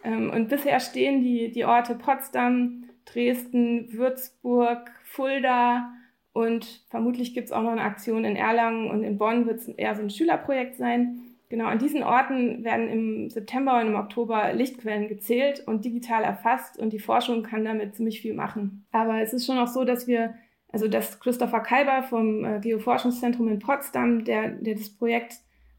Ähm, 0.02 0.30
und 0.30 0.48
bisher 0.48 0.80
stehen 0.80 1.22
die, 1.22 1.50
die 1.50 1.64
Orte 1.64 1.94
Potsdam, 1.94 2.84
Dresden, 3.06 3.92
Würzburg, 3.92 4.90
Fulda 5.04 5.92
und 6.34 6.84
vermutlich 6.90 7.32
gibt 7.32 7.46
es 7.46 7.52
auch 7.52 7.62
noch 7.62 7.70
eine 7.70 7.82
Aktion 7.82 8.24
in 8.24 8.34
Erlangen 8.34 8.90
und 8.90 9.04
in 9.04 9.18
Bonn 9.18 9.46
wird 9.46 9.60
es 9.60 9.68
eher 9.68 9.94
so 9.94 10.02
ein 10.02 10.10
Schülerprojekt 10.10 10.76
sein. 10.76 11.33
Genau, 11.54 11.66
an 11.66 11.78
diesen 11.78 12.02
Orten 12.02 12.64
werden 12.64 12.88
im 12.88 13.30
September 13.30 13.78
und 13.78 13.86
im 13.86 13.94
Oktober 13.94 14.52
Lichtquellen 14.54 15.06
gezählt 15.06 15.62
und 15.64 15.84
digital 15.84 16.24
erfasst 16.24 16.80
und 16.80 16.92
die 16.92 16.98
Forschung 16.98 17.44
kann 17.44 17.64
damit 17.64 17.94
ziemlich 17.94 18.20
viel 18.20 18.34
machen. 18.34 18.84
Aber 18.90 19.20
es 19.20 19.32
ist 19.32 19.46
schon 19.46 19.58
auch 19.58 19.68
so, 19.68 19.84
dass 19.84 20.08
wir, 20.08 20.34
also 20.72 20.88
dass 20.88 21.20
Christopher 21.20 21.60
Kalber 21.60 22.02
vom 22.02 22.44
äh, 22.44 22.58
Geoforschungszentrum 22.58 23.46
in 23.46 23.60
Potsdam, 23.60 24.24
der, 24.24 24.48
der 24.48 24.74
das 24.74 24.90
Projekt 24.90 25.34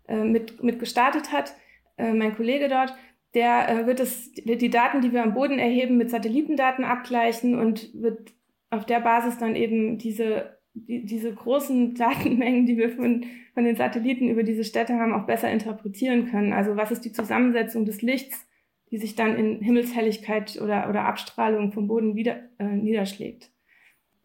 äh, 0.08 0.24
mit, 0.24 0.64
mit 0.64 0.80
gestartet 0.80 1.34
hat, 1.34 1.54
äh, 1.98 2.14
mein 2.14 2.38
Kollege 2.38 2.70
dort, 2.70 2.96
der 3.34 3.68
äh, 3.68 3.86
wird, 3.86 4.00
das, 4.00 4.32
wird 4.46 4.62
die 4.62 4.70
Daten, 4.70 5.02
die 5.02 5.12
wir 5.12 5.24
am 5.24 5.34
Boden 5.34 5.60
erheben, 5.60 5.98
mit 5.98 6.10
Satellitendaten 6.10 6.86
abgleichen 6.86 7.60
und 7.60 7.94
wird 8.02 8.32
auf 8.70 8.86
der 8.86 9.02
Basis 9.02 9.40
dann 9.40 9.58
eben 9.58 9.98
diese 9.98 10.55
die, 10.76 11.06
diese 11.06 11.34
großen 11.34 11.96
Datenmengen, 11.96 12.66
die 12.66 12.78
wir 12.78 12.90
von, 12.90 13.26
von 13.54 13.64
den 13.64 13.76
Satelliten 13.76 14.30
über 14.30 14.44
diese 14.44 14.64
Städte 14.64 14.94
haben, 14.94 15.14
auch 15.14 15.26
besser 15.26 15.50
interpretieren 15.50 16.30
können. 16.30 16.54
Also 16.54 16.76
was 16.76 16.92
ist 16.92 17.02
die 17.02 17.14
Zusammensetzung 17.14 17.86
des 17.86 18.02
Lichts, 18.02 18.46
die 18.92 18.98
sich 18.98 19.16
dann 19.16 19.36
in 19.36 19.62
Himmelshelligkeit 19.62 20.60
oder, 20.62 20.90
oder 20.90 21.06
Abstrahlung 21.06 21.72
vom 21.72 21.88
Boden 21.88 22.16
wieder, 22.16 22.38
äh, 22.60 22.66
niederschlägt. 22.66 23.50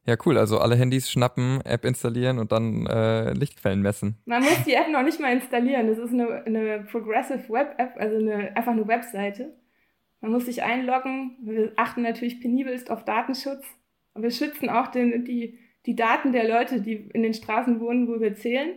Ja, 0.07 0.17
cool. 0.25 0.39
Also 0.39 0.59
alle 0.59 0.77
Handys 0.77 1.11
schnappen, 1.11 1.61
App 1.65 1.85
installieren 1.85 2.39
und 2.39 2.53
dann 2.53 2.87
äh, 2.87 3.33
Lichtquellen 3.33 3.83
messen. 3.83 4.17
Man 4.25 4.43
muss 4.43 4.65
die 4.65 4.75
App 4.75 4.89
noch 4.91 5.03
nicht 5.03 5.21
mal 5.21 5.33
installieren. 5.33 5.87
Das 5.87 5.99
ist 5.99 6.13
eine, 6.13 6.45
eine 6.45 6.87
Progressive 6.91 7.49
Web 7.49 7.75
App, 7.79 7.95
also 7.97 8.17
eine, 8.17 8.57
einfach 8.57 8.73
eine 8.73 8.89
Webseite. 8.89 9.55
Man 10.21 10.33
muss 10.33 10.47
sich 10.47 10.63
einloggen. 10.63 11.37
Wir 11.43 11.73
achten 11.77 12.03
natürlich 12.03 12.41
penibelst 12.41 12.91
auf 12.91 13.05
Datenschutz. 13.05 13.65
Wir 14.15 14.31
schützen 14.31 14.69
auch 14.69 14.89
den, 14.89 15.25
die, 15.25 15.59
die 15.87 15.97
Daten 15.97 16.33
der 16.33 16.49
Leute, 16.49 16.81
die 16.81 17.09
in 17.13 17.23
den 17.23 17.35
Straßen 17.35 17.81
wohnen, 17.81 18.09
wo 18.09 18.21
wir 18.21 18.35
zählen. 18.35 18.77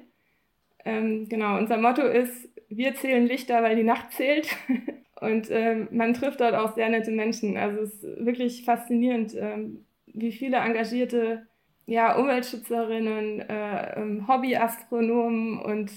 Ähm, 0.85 1.27
genau, 1.29 1.57
unser 1.57 1.77
Motto 1.77 2.01
ist, 2.01 2.49
wir 2.69 2.95
zählen 2.95 3.25
Lichter, 3.25 3.61
weil 3.63 3.75
die 3.75 3.83
Nacht 3.83 4.11
zählt. 4.11 4.47
Und 5.21 5.47
ähm, 5.49 5.87
man 5.91 6.13
trifft 6.13 6.41
dort 6.41 6.53
auch 6.53 6.75
sehr 6.75 6.89
nette 6.89 7.11
Menschen. 7.11 7.55
Also 7.55 7.81
es 7.81 8.03
ist 8.03 8.25
wirklich 8.25 8.65
faszinierend, 8.65 9.33
ähm, 9.35 9.85
wie 10.07 10.33
viele 10.33 10.57
engagierte 10.57 11.47
ja, 11.85 12.15
Umweltschützerinnen, 12.17 13.41
äh, 13.41 14.01
ähm, 14.01 14.27
Hobbyastronomen 14.27 15.59
und 15.59 15.91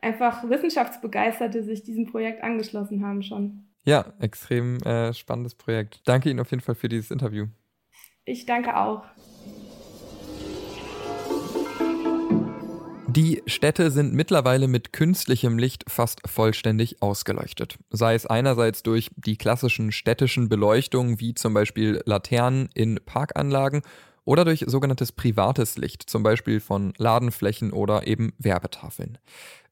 einfach 0.00 0.48
Wissenschaftsbegeisterte 0.48 1.62
sich 1.62 1.82
diesem 1.82 2.06
Projekt 2.06 2.42
angeschlossen 2.42 3.04
haben 3.04 3.22
schon. 3.22 3.66
Ja, 3.84 4.12
extrem 4.20 4.78
äh, 4.82 5.12
spannendes 5.12 5.54
Projekt. 5.54 6.02
Danke 6.04 6.30
Ihnen 6.30 6.40
auf 6.40 6.50
jeden 6.50 6.62
Fall 6.62 6.74
für 6.74 6.88
dieses 6.88 7.10
Interview. 7.10 7.46
Ich 8.24 8.46
danke 8.46 8.76
auch. 8.76 9.04
Die 13.14 13.42
Städte 13.44 13.90
sind 13.90 14.14
mittlerweile 14.14 14.68
mit 14.68 14.94
künstlichem 14.94 15.58
Licht 15.58 15.84
fast 15.86 16.26
vollständig 16.26 17.02
ausgeleuchtet. 17.02 17.76
Sei 17.90 18.14
es 18.14 18.24
einerseits 18.24 18.82
durch 18.82 19.10
die 19.16 19.36
klassischen 19.36 19.92
städtischen 19.92 20.48
Beleuchtungen 20.48 21.20
wie 21.20 21.34
zum 21.34 21.52
Beispiel 21.52 22.00
Laternen 22.06 22.70
in 22.72 22.98
Parkanlagen 23.04 23.82
oder 24.24 24.46
durch 24.46 24.64
sogenanntes 24.66 25.12
privates 25.12 25.76
Licht, 25.76 26.08
zum 26.08 26.22
Beispiel 26.22 26.58
von 26.58 26.94
Ladenflächen 26.96 27.74
oder 27.74 28.06
eben 28.06 28.32
Werbetafeln. 28.38 29.18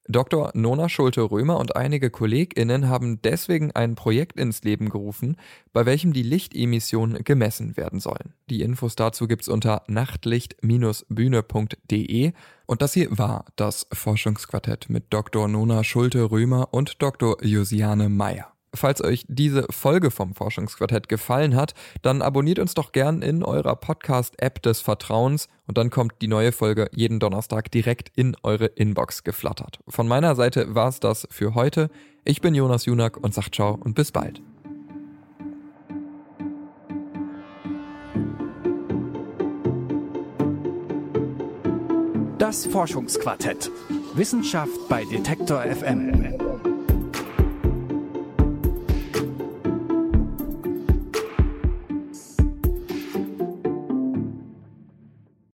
Dr. 0.08 0.50
Nona 0.54 0.88
Schulte-Römer 0.88 1.58
und 1.58 1.76
einige 1.76 2.08
KollegInnen 2.10 2.88
haben 2.88 3.20
deswegen 3.22 3.70
ein 3.72 3.94
Projekt 3.94 4.40
ins 4.40 4.62
Leben 4.62 4.88
gerufen, 4.88 5.36
bei 5.72 5.84
welchem 5.86 6.12
die 6.12 6.22
Lichtemissionen 6.22 7.22
gemessen 7.22 7.76
werden 7.76 8.00
sollen. 8.00 8.34
Die 8.48 8.62
Infos 8.62 8.96
dazu 8.96 9.28
gibt's 9.28 9.48
unter 9.48 9.84
nachtlicht-bühne.de 9.86 12.32
und 12.66 12.82
das 12.82 12.94
hier 12.94 13.16
war 13.18 13.44
das 13.56 13.86
Forschungsquartett 13.92 14.90
mit 14.90 15.04
Dr. 15.10 15.48
Nona 15.48 15.84
Schulte-Römer 15.84 16.72
und 16.72 17.02
Dr. 17.02 17.36
Josiane 17.44 18.08
Meyer. 18.08 18.52
Falls 18.74 19.02
euch 19.02 19.24
diese 19.28 19.66
Folge 19.70 20.12
vom 20.12 20.34
Forschungsquartett 20.34 21.08
gefallen 21.08 21.56
hat, 21.56 21.74
dann 22.02 22.22
abonniert 22.22 22.60
uns 22.60 22.74
doch 22.74 22.92
gern 22.92 23.20
in 23.20 23.42
eurer 23.42 23.74
Podcast-App 23.74 24.62
des 24.62 24.80
Vertrauens 24.80 25.48
und 25.66 25.76
dann 25.76 25.90
kommt 25.90 26.22
die 26.22 26.28
neue 26.28 26.52
Folge 26.52 26.88
jeden 26.92 27.18
Donnerstag 27.18 27.70
direkt 27.72 28.12
in 28.16 28.36
eure 28.44 28.66
Inbox 28.66 29.24
geflattert. 29.24 29.80
Von 29.88 30.06
meiner 30.06 30.36
Seite 30.36 30.74
war's 30.74 31.00
das 31.00 31.26
für 31.30 31.54
heute. 31.54 31.90
Ich 32.24 32.40
bin 32.40 32.54
Jonas 32.54 32.86
Junak 32.86 33.16
und 33.16 33.34
sag 33.34 33.50
ciao 33.52 33.74
und 33.74 33.94
bis 33.94 34.12
bald. 34.12 34.40
Das 42.38 42.66
Forschungsquartett. 42.66 43.70
Wissenschaft 44.14 44.88
bei 44.88 45.04
Detektor 45.04 45.62
FM. 45.62 46.49